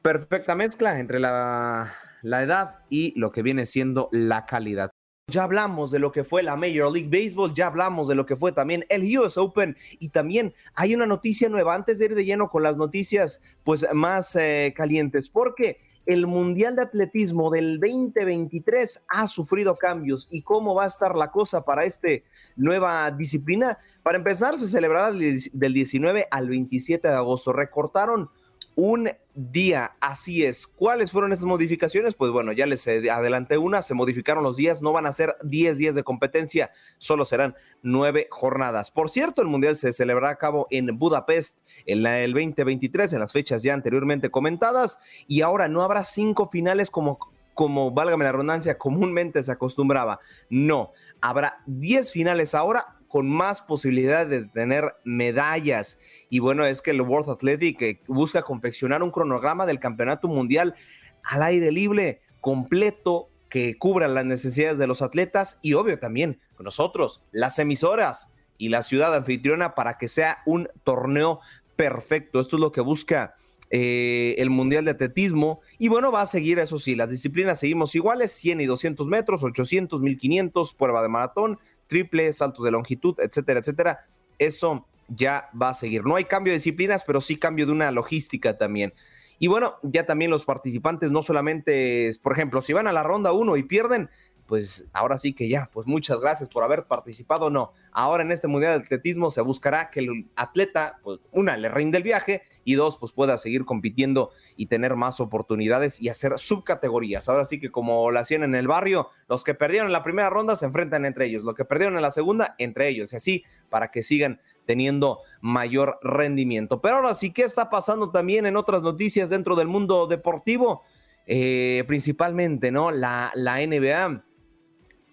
[0.00, 1.92] Perfecta mezcla entre la,
[2.24, 4.90] la edad y lo que viene siendo la calidad.
[5.30, 8.36] Ya hablamos de lo que fue la Major League Baseball, ya hablamos de lo que
[8.36, 12.24] fue también el US Open y también hay una noticia nueva antes de ir de
[12.24, 19.06] lleno con las noticias pues más eh, calientes porque el Mundial de Atletismo del 2023
[19.08, 22.08] ha sufrido cambios y cómo va a estar la cosa para esta
[22.56, 23.78] nueva disciplina.
[24.02, 27.54] Para empezar, se celebrará del 19 al 27 de agosto.
[27.54, 28.28] Recortaron
[28.76, 29.96] un día.
[30.00, 30.66] Así es.
[30.66, 32.14] ¿Cuáles fueron estas modificaciones?
[32.14, 35.78] Pues bueno, ya les adelanté una, se modificaron los días, no van a ser 10
[35.78, 38.90] días de competencia, solo serán 9 jornadas.
[38.90, 43.32] Por cierto, el Mundial se celebrará a cabo en Budapest en el 2023, en las
[43.32, 47.18] fechas ya anteriormente comentadas, y ahora no habrá cinco finales como
[47.54, 50.18] como, válgame la redundancia, comúnmente se acostumbraba.
[50.50, 56.00] No, habrá 10 finales ahora con más posibilidad de tener medallas.
[56.34, 60.74] Y bueno, es que el World Athletic eh, busca confeccionar un cronograma del campeonato mundial
[61.22, 67.22] al aire libre, completo, que cubra las necesidades de los atletas y obvio también nosotros,
[67.30, 71.38] las emisoras y la ciudad anfitriona para que sea un torneo
[71.76, 72.40] perfecto.
[72.40, 73.36] Esto es lo que busca
[73.70, 75.60] eh, el Mundial de Atletismo.
[75.78, 79.44] Y bueno, va a seguir, eso sí, las disciplinas seguimos iguales, 100 y 200 metros,
[79.44, 84.06] 800, 1500, prueba de maratón, triple, saltos de longitud, etcétera, etcétera.
[84.40, 86.04] Eso ya va a seguir.
[86.04, 88.94] No hay cambio de disciplinas, pero sí cambio de una logística también.
[89.38, 93.32] Y bueno, ya también los participantes no solamente, por ejemplo, si van a la ronda
[93.32, 94.08] 1 y pierden,
[94.46, 97.50] pues ahora sí que ya, pues muchas gracias por haber participado.
[97.50, 101.68] No, ahora en este Mundial de Atletismo se buscará que el atleta, pues una, le
[101.68, 106.38] rinde el viaje y dos, pues pueda seguir compitiendo y tener más oportunidades y hacer
[106.38, 107.28] subcategorías.
[107.28, 110.30] Ahora sí que como lo hacían en el barrio, los que perdieron en la primera
[110.30, 113.44] ronda se enfrentan entre ellos, los que perdieron en la segunda, entre ellos, y así
[113.70, 116.80] para que sigan teniendo mayor rendimiento.
[116.80, 120.82] Pero ahora sí, ¿qué está pasando también en otras noticias dentro del mundo deportivo?
[121.26, 122.90] Eh, principalmente, ¿no?
[122.90, 124.22] La, la NBA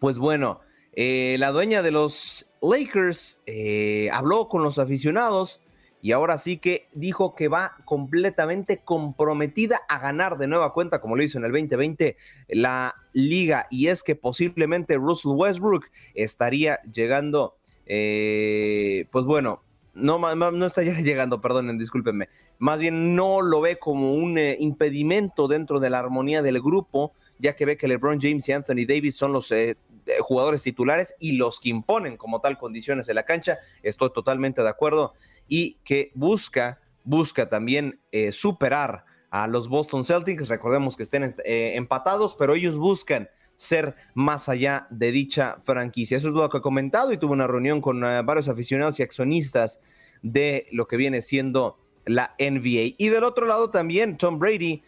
[0.02, 0.62] pues bueno,
[0.93, 5.62] eh, la dueña de los Lakers eh, habló con los aficionados
[6.02, 11.16] y ahora sí que dijo que va completamente comprometida a ganar de nueva cuenta, como
[11.16, 13.68] lo hizo en el 2020, la liga.
[13.70, 15.86] Y es que posiblemente Russell Westbrook
[16.16, 19.62] estaría llegando, eh, pues bueno,
[19.93, 22.28] no, no estaría llegando, perdonen, discúlpenme.
[22.58, 27.56] Más bien no lo ve como un impedimento dentro de la armonía del grupo, ya
[27.56, 29.52] que ve que LeBron James y Anthony Davis son los
[30.22, 33.60] jugadores titulares y los que imponen como tal condiciones en la cancha.
[33.84, 35.14] Estoy totalmente de acuerdo.
[35.47, 40.47] Y que busca, busca también eh, superar a los Boston Celtics.
[40.47, 46.18] Recordemos que estén eh, empatados, pero ellos buscan ser más allá de dicha franquicia.
[46.18, 49.04] Eso es lo que he comentado y tuve una reunión con eh, varios aficionados y
[49.04, 49.82] accionistas
[50.22, 52.95] de lo que viene siendo la NBA.
[52.97, 54.84] Y del otro lado también Tom Brady,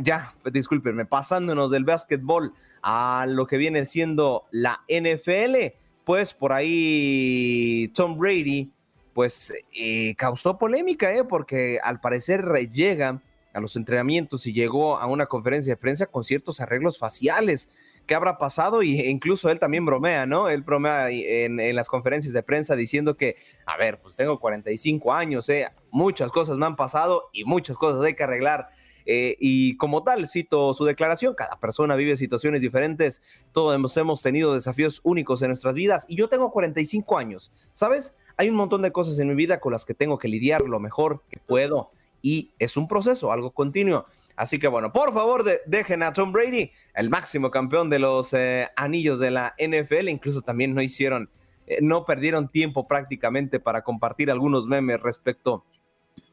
[0.00, 2.52] ya, discúlpenme, pasándonos del básquetbol
[2.88, 5.74] a lo que viene siendo la NFL,
[6.04, 8.70] pues por ahí Tom Brady,
[9.12, 11.24] pues eh, causó polémica, ¿eh?
[11.24, 13.20] porque al parecer llega
[13.52, 17.68] a los entrenamientos y llegó a una conferencia de prensa con ciertos arreglos faciales.
[18.06, 18.84] ¿Qué habrá pasado?
[18.84, 20.48] Y incluso él también bromea, ¿no?
[20.48, 23.34] Él bromea en, en, las conferencias de prensa diciendo que,
[23.66, 25.66] a ver, pues tengo 45 años, ¿eh?
[25.90, 28.68] muchas cosas me han pasado y muchas cosas hay que arreglar.
[29.06, 34.52] Eh, y como tal, cito su declaración, cada persona vive situaciones diferentes, todos hemos, tenido
[34.52, 38.16] desafíos únicos en nuestras vidas y yo tengo 45 años, ¿sabes?
[38.36, 40.80] Hay un montón de cosas en mi vida con las que tengo que lidiar lo
[40.80, 41.90] mejor que puedo
[42.20, 44.06] y es un proceso, algo continuo.
[44.34, 48.68] Así que bueno, por favor, dejen a Tom Brady, el máximo campeón de los eh,
[48.76, 51.30] anillos de la NFL, incluso también no hicieron,
[51.66, 55.64] eh, no perdieron tiempo prácticamente para compartir algunos memes respecto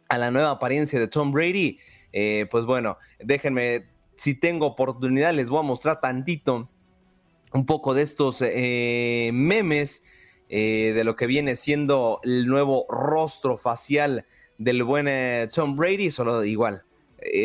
[0.09, 1.79] a la nueva apariencia de Tom Brady.
[2.13, 6.69] Eh, pues bueno, déjenme, si tengo oportunidad, les voy a mostrar tantito
[7.53, 10.05] un poco de estos eh, memes
[10.47, 14.25] eh, de lo que viene siendo el nuevo rostro facial
[14.59, 15.07] del buen
[15.49, 16.83] Tom Brady, solo igual.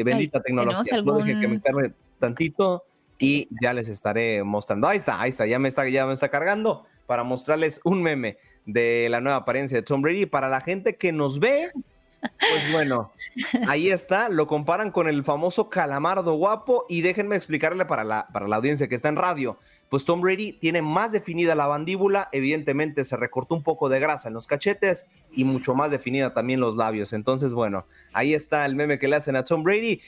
[0.04, 0.96] bendita tecnología.
[0.96, 1.24] Algún...
[1.24, 2.84] que me cargue tantito
[3.18, 4.86] y ya les estaré mostrando.
[4.86, 8.36] Ahí está, ahí está, ya me está, ya me está cargando para mostrarles un meme
[8.66, 10.26] de la nueva apariencia de Tom Brady.
[10.26, 11.70] Para la gente que nos ve,
[12.20, 13.12] pues bueno,
[13.66, 18.48] ahí está, lo comparan con el famoso calamardo guapo y déjenme explicarle para la, para
[18.48, 19.58] la audiencia que está en radio,
[19.88, 24.28] pues Tom Brady tiene más definida la mandíbula, evidentemente se recortó un poco de grasa
[24.28, 28.74] en los cachetes y mucho más definida también los labios, entonces bueno, ahí está el
[28.74, 30.00] meme que le hacen a Tom Brady.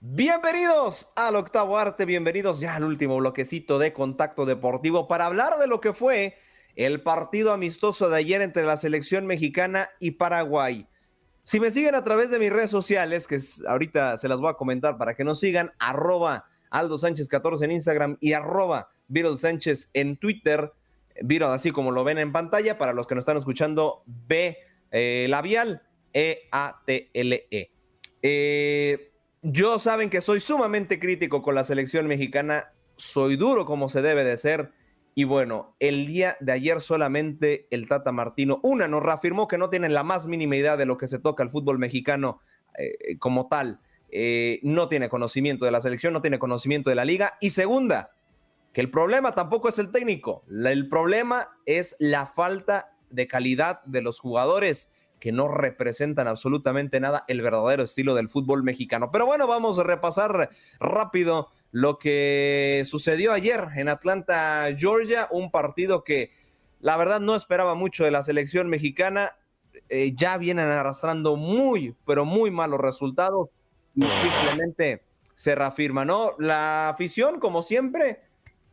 [0.00, 5.66] Bienvenidos al octavo arte, bienvenidos ya al último bloquecito de contacto deportivo para hablar de
[5.66, 6.36] lo que fue
[6.76, 10.86] el partido amistoso de ayer entre la selección mexicana y Paraguay.
[11.46, 13.38] Si me siguen a través de mis redes sociales, que
[13.68, 17.70] ahorita se las voy a comentar para que nos sigan, arroba Aldo Sánchez 14 en
[17.70, 20.72] Instagram y arroba Viral Sánchez en Twitter.
[21.22, 24.58] Viral, así como lo ven en pantalla, para los que nos están escuchando, B
[24.90, 25.82] eh, labial,
[26.12, 27.46] E-A-T-L-E.
[27.48, 27.70] -E.
[28.22, 34.02] Eh, yo saben que soy sumamente crítico con la selección mexicana, soy duro como se
[34.02, 34.72] debe de ser
[35.18, 39.70] y bueno, el día de ayer solamente el Tata Martino, una, nos reafirmó que no
[39.70, 42.38] tienen la más mínima idea de lo que se toca el fútbol mexicano
[42.76, 43.80] eh, como tal.
[44.10, 47.38] Eh, no tiene conocimiento de la selección, no tiene conocimiento de la liga.
[47.40, 48.10] Y segunda,
[48.74, 54.02] que el problema tampoco es el técnico, el problema es la falta de calidad de
[54.02, 59.10] los jugadores que no representan absolutamente nada el verdadero estilo del fútbol mexicano.
[59.10, 66.04] Pero bueno, vamos a repasar rápido lo que sucedió ayer en Atlanta, Georgia, un partido
[66.04, 66.30] que
[66.80, 69.36] la verdad no esperaba mucho de la selección mexicana.
[69.90, 73.50] Eh, ya vienen arrastrando muy, pero muy malos resultados
[73.94, 75.02] y simplemente
[75.34, 76.32] se reafirma, ¿no?
[76.38, 78.22] La afición, como siempre,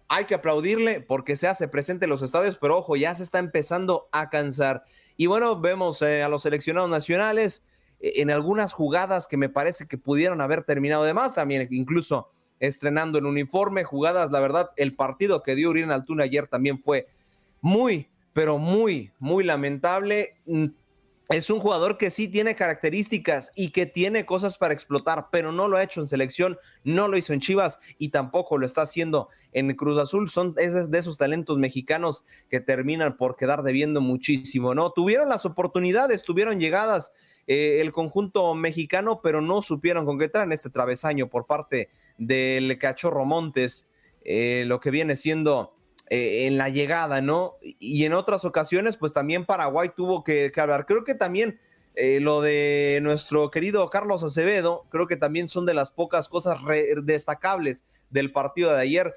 [0.08, 3.40] hay que aplaudirle porque se hace presente en los estadios, pero ojo, ya se está
[3.40, 4.86] empezando a cansar.
[5.18, 7.68] Y bueno, vemos eh, a los seleccionados nacionales
[8.00, 12.32] eh, en algunas jugadas que me parece que pudieron haber terminado de más, también incluso
[12.68, 17.08] estrenando el uniforme, jugadas, la verdad, el partido que dio Uriel Altuna ayer también fue
[17.60, 20.38] muy, pero muy, muy lamentable.
[20.46, 20.68] Mm,
[21.28, 25.68] es un jugador que sí tiene características y que tiene cosas para explotar, pero no
[25.68, 29.28] lo ha hecho en selección, no lo hizo en Chivas y tampoco lo está haciendo
[29.52, 30.30] en Cruz Azul.
[30.30, 34.92] Son esos de esos talentos mexicanos que terminan por quedar debiendo muchísimo, ¿no?
[34.92, 37.12] Tuvieron las oportunidades, tuvieron llegadas
[37.46, 42.78] eh, el conjunto mexicano, pero no supieron con qué en este travesaño por parte del
[42.78, 43.90] Cachorro Montes,
[44.24, 45.76] eh, lo que viene siendo
[46.10, 47.56] eh, en la llegada, ¿no?
[47.62, 50.86] Y en otras ocasiones, pues también Paraguay tuvo que, hablar.
[50.86, 51.60] Creo que también
[51.96, 56.58] lo de nuestro querido Carlos Acevedo, creo que también son de las pocas cosas
[57.04, 59.14] destacables del partido de ayer.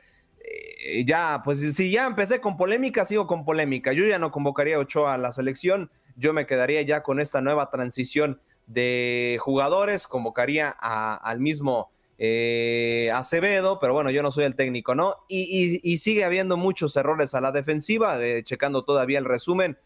[1.07, 3.93] ya, pues si ya empecé con polémica, sigo con polémica.
[3.93, 7.41] Yo ya no convocaría a Ochoa a la selección yo me quedaría ya con esta
[7.41, 14.57] nueva transición de jugadores, convocaría al mismo eh, Acevedo, pero bueno, yo no soy el
[14.57, 15.17] técnico, ¿no?
[15.29, 19.79] Y, sigue habiendo muchos errores a la defensiva, eh, checando todavía el resumen,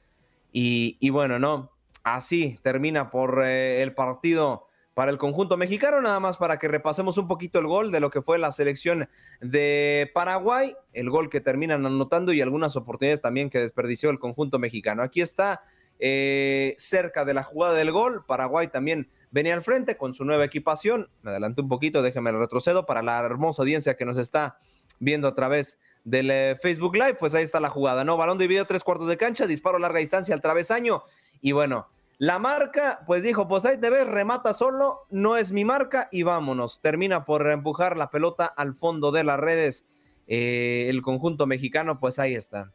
[0.53, 1.70] y, bueno, ¿no?
[2.03, 7.18] Así termina por eh, el partido para el conjunto mexicano, nada más para que repasemos
[7.18, 9.09] un poquito el gol de lo que fue la selección
[9.41, 14.59] de Paraguay, el gol que terminan anotando y algunas oportunidades también que desperdició el conjunto
[14.59, 15.03] mexicano.
[15.03, 15.62] Aquí está
[16.01, 18.24] eh, cerca de la jugada del gol.
[18.26, 21.11] Paraguay también venía al frente con su nueva equipación.
[21.22, 24.59] Me adelanté un poquito, déjenme retrocedo para la hermosa audiencia que nos está
[24.98, 27.14] viendo a través del eh, Facebook Live.
[27.14, 28.16] Pues ahí está la jugada, ¿no?
[28.16, 31.03] Balón dividido tres cuartos de cancha, disparo larga distancia al travesaño.
[31.40, 31.88] Y bueno,
[32.18, 36.22] la marca, pues dijo, pues ahí te ves, remata solo, no es mi marca y
[36.22, 36.80] vámonos.
[36.80, 39.86] Termina por empujar la pelota al fondo de las redes.
[40.26, 42.72] Eh, el conjunto mexicano, pues ahí está.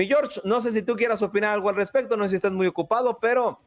[0.00, 2.52] Mi George, no sé si tú quieras opinar algo al respecto, no sé si estás
[2.52, 3.60] muy ocupado, pero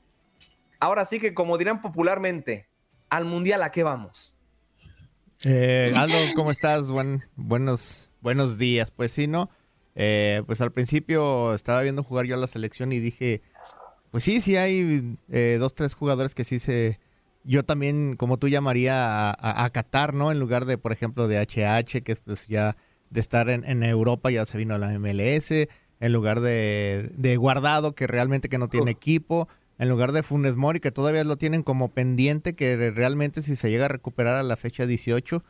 [0.80, 2.68] ahora sí que como dirán popularmente,
[3.08, 4.34] al mundial a qué vamos.
[5.46, 6.90] Eh, Aldo, ¿cómo estás?
[7.36, 8.90] buenos, buenos días.
[8.90, 9.52] Pues sí, ¿no?
[9.94, 13.44] Eh, pues al principio estaba viendo jugar yo a la selección y dije,
[14.10, 17.00] pues sí, sí hay eh, dos, tres jugadores que sí se...
[17.44, 20.32] Yo también, como tú llamaría, a, Qatar, ¿no?
[20.32, 22.76] En lugar de, por ejemplo, de HH, que pues ya
[23.12, 25.68] de estar en Europa ya se vino a la MLS
[26.04, 29.48] en lugar de, de Guardado, que realmente que no tiene equipo,
[29.80, 33.72] en lugar de Funes Mori, que todavía lo tienen como pendiente, que realmente si se
[33.72, 35.42] llega a recuperar a la fecha 18,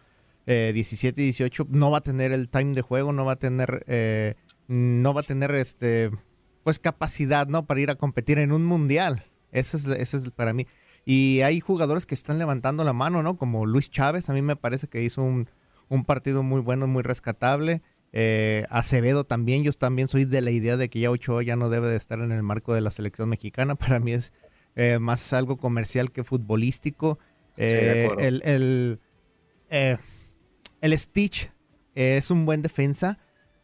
[0.46, 3.84] 17 y 18, no va a tener el time de juego, no va a tener,
[3.88, 4.36] eh,
[4.68, 6.12] no va a tener este,
[6.64, 7.66] pues capacidad, ¿no?
[7.66, 9.24] Para ir a competir en un mundial.
[9.52, 10.68] Ese es, ese es para mí.
[11.04, 13.38] Y hay jugadores que están levantando la mano, ¿no?
[13.38, 15.50] Como Luis Chávez, a mí me parece que hizo un,
[15.90, 17.82] un partido muy bueno, muy rescatable.
[18.16, 21.70] Eh, Acevedo también, yo también soy de la idea de que ya Ochoa ya no
[21.70, 23.76] debe de estar en el marco de la selección mexicana.
[23.76, 24.32] Para mí es
[24.76, 27.18] eh, más algo comercial que futbolístico.
[27.58, 29.00] Eh, el, el,
[30.82, 31.52] el, Stitch
[31.96, 33.18] es un buen defensa.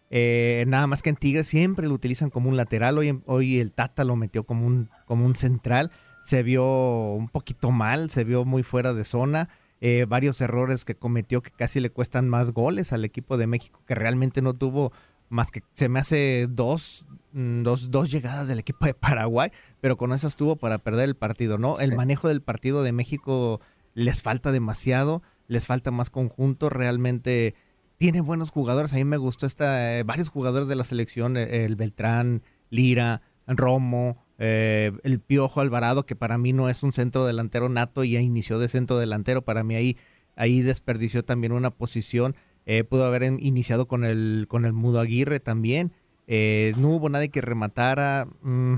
[0.10, 2.98] nada más que en Tigres siempre lo utilizan como un lateral.
[2.98, 5.92] Hoy, hoy el Tata lo metió como un, como un central.
[6.24, 9.48] Se vio un poquito mal, se vio muy fuera de zona.
[9.82, 13.82] Eh, varios errores que cometió que casi le cuestan más goles al equipo de México,
[13.88, 14.92] que realmente no tuvo
[15.30, 19.96] más que se me hace dos, mm, dos, dos llegadas del equipo de Paraguay, pero
[19.96, 21.80] con esas tuvo para perder el partido, ¿no?
[21.80, 23.62] El manejo del partido de México
[23.94, 27.56] les falta demasiado, les falta más conjunto, realmente
[27.98, 31.66] tiene buenos jugadores, a mí me gustó esta, eh, varios jugadores de la selección, eh,
[31.66, 37.26] el Beltrán, Lira, Romo, eh, el Piojo Alvarado, que para mí no es un centro
[37.26, 39.98] delantero nato y ya inició de centro delantero, para mí ahí,
[40.38, 42.36] ahí desperdició también una posición.
[42.66, 45.92] Eh, pudo haber iniciado con el, con el Mudo Aguirre también.
[46.28, 48.28] Eh, no hubo nadie que rematara.
[48.42, 48.76] Mm,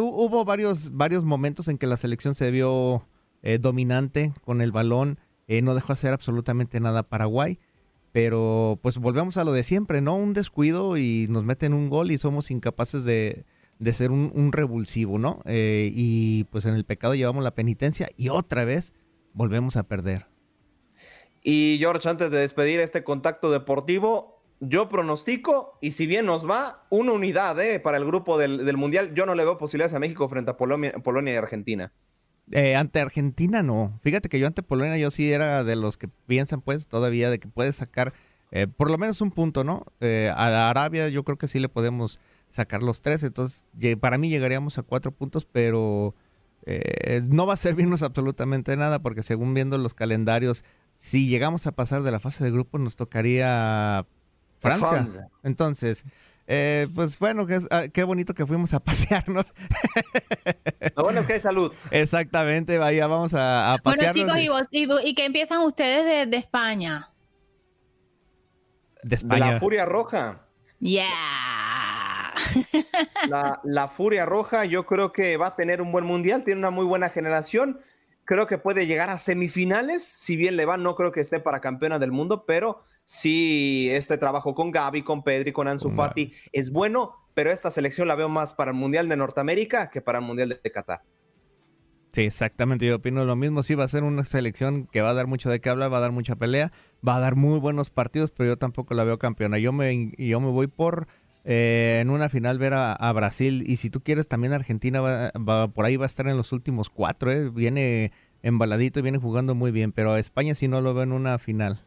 [0.00, 3.06] hubo varios, varios momentos en que la selección se vio
[3.60, 5.18] dominante con el balón.
[5.62, 7.58] no dejó hacer absolutamente nada Paraguay.
[8.12, 10.16] Pero pues volvemos a lo de siempre, ¿no?
[10.16, 13.44] Un descuido y nos meten un gol y somos incapaces de,
[13.78, 15.40] de ser un, revulsivo, ¿no?
[15.44, 18.92] Eh, y pues en el pecado llevamos la penitencia y otra vez
[19.34, 20.26] volvemos a perder.
[21.42, 26.84] Y George, antes de despedir este contacto deportivo, yo pronostico, y si bien nos va,
[26.90, 27.78] una unidad ¿eh?
[27.78, 29.14] para el grupo del, Mundial.
[29.14, 31.92] Yo no le veo posibilidades a México frente a Polonia, Polonia y Argentina.
[32.50, 33.98] Eh, ante Argentina no.
[34.02, 37.38] Fíjate que yo ante Polonia yo sí era de los que piensan pues todavía de
[37.38, 38.12] que puede sacar
[38.78, 39.84] por lo menos un punto, ¿no?
[40.00, 42.18] a Arabia yo creo que sí le podemos
[42.48, 43.22] sacar los tres.
[43.22, 43.66] Entonces,
[44.00, 46.14] para mí llegaríamos a cuatro puntos, pero
[46.66, 51.72] eh, no va a servirnos absolutamente nada porque según viendo los calendarios, si llegamos a
[51.72, 54.06] pasar de la fase de grupo, nos tocaría
[54.60, 55.28] Francia.
[55.42, 56.04] Entonces,
[56.50, 59.54] eh, pues bueno, ah, qué, bonito que fuimos a pasearnos.
[60.96, 61.72] Lo bueno es que hay salud.
[61.90, 64.26] Exactamente, vaya, vamos a, a pasearnos.
[64.26, 67.10] Bueno, chicos, ¿y, qué empiezan ustedes de, España?
[69.02, 69.52] De España.
[69.52, 70.46] la Furia Roja.
[70.80, 71.06] Yeah.
[73.64, 76.84] La, Furia Roja yo creo que va a tener un buen mundial, tiene una muy
[76.84, 77.80] buena generación,
[78.24, 81.60] creo que puede llegar a semifinales, si bien le va, no creo que esté para
[81.60, 86.70] campeona del mundo, pero sí este trabajo con Gaby, con Pedri, con Ansu Fati es
[86.70, 90.24] bueno, pero esta selección la veo más para el Mundial de Norteamérica que para el
[90.24, 91.02] Mundial de Qatar.
[92.12, 95.14] Sí, exactamente, yo opino lo mismo, sí va a ser una selección que va a
[95.14, 96.72] dar mucho de qué hablar, va a dar mucha pelea,
[97.06, 99.58] va a dar muy buenos partidos, pero yo tampoco la veo campeona.
[99.58, 101.06] Yo me, yo me voy por
[101.50, 105.86] eh, en una final ver a, Brasil y si tú quieres también Argentina va, por
[105.86, 107.48] ahí va a estar en los últimos cuatro, eh.
[107.48, 111.12] viene embaladito y viene jugando muy bien, pero a España sí no lo veo en
[111.12, 111.78] una final.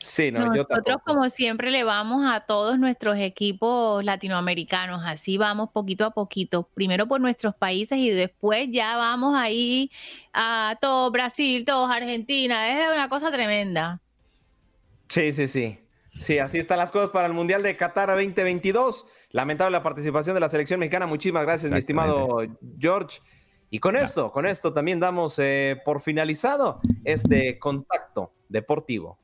[0.00, 6.04] Sí, no, Nosotros como siempre le vamos a todos nuestros equipos latinoamericanos, así vamos poquito
[6.04, 9.92] a poquito, primero por nuestros países y después ya vamos ahí
[10.32, 14.00] a todo Brasil, todos Argentina, es una cosa tremenda.
[15.08, 15.78] Sí, sí, sí.
[16.20, 19.06] Sí, así están las cosas para el Mundial de Qatar 2022.
[19.30, 21.06] Lamentable la participación de la selección mexicana.
[21.06, 22.40] Muchísimas gracias, mi estimado
[22.78, 23.20] George.
[23.70, 29.18] Y con esto, con esto también damos eh, por finalizado este contacto deportivo.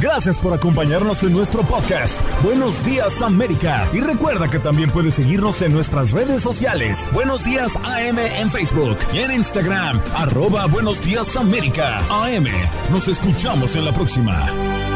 [0.00, 2.20] Gracias por acompañarnos en nuestro podcast.
[2.42, 3.88] Buenos días América.
[3.94, 7.08] Y recuerda que también puedes seguirnos en nuestras redes sociales.
[7.14, 10.02] Buenos días AM en Facebook y en Instagram.
[10.14, 12.00] Arroba Buenos días América.
[12.10, 12.46] AM.
[12.90, 14.95] Nos escuchamos en la próxima.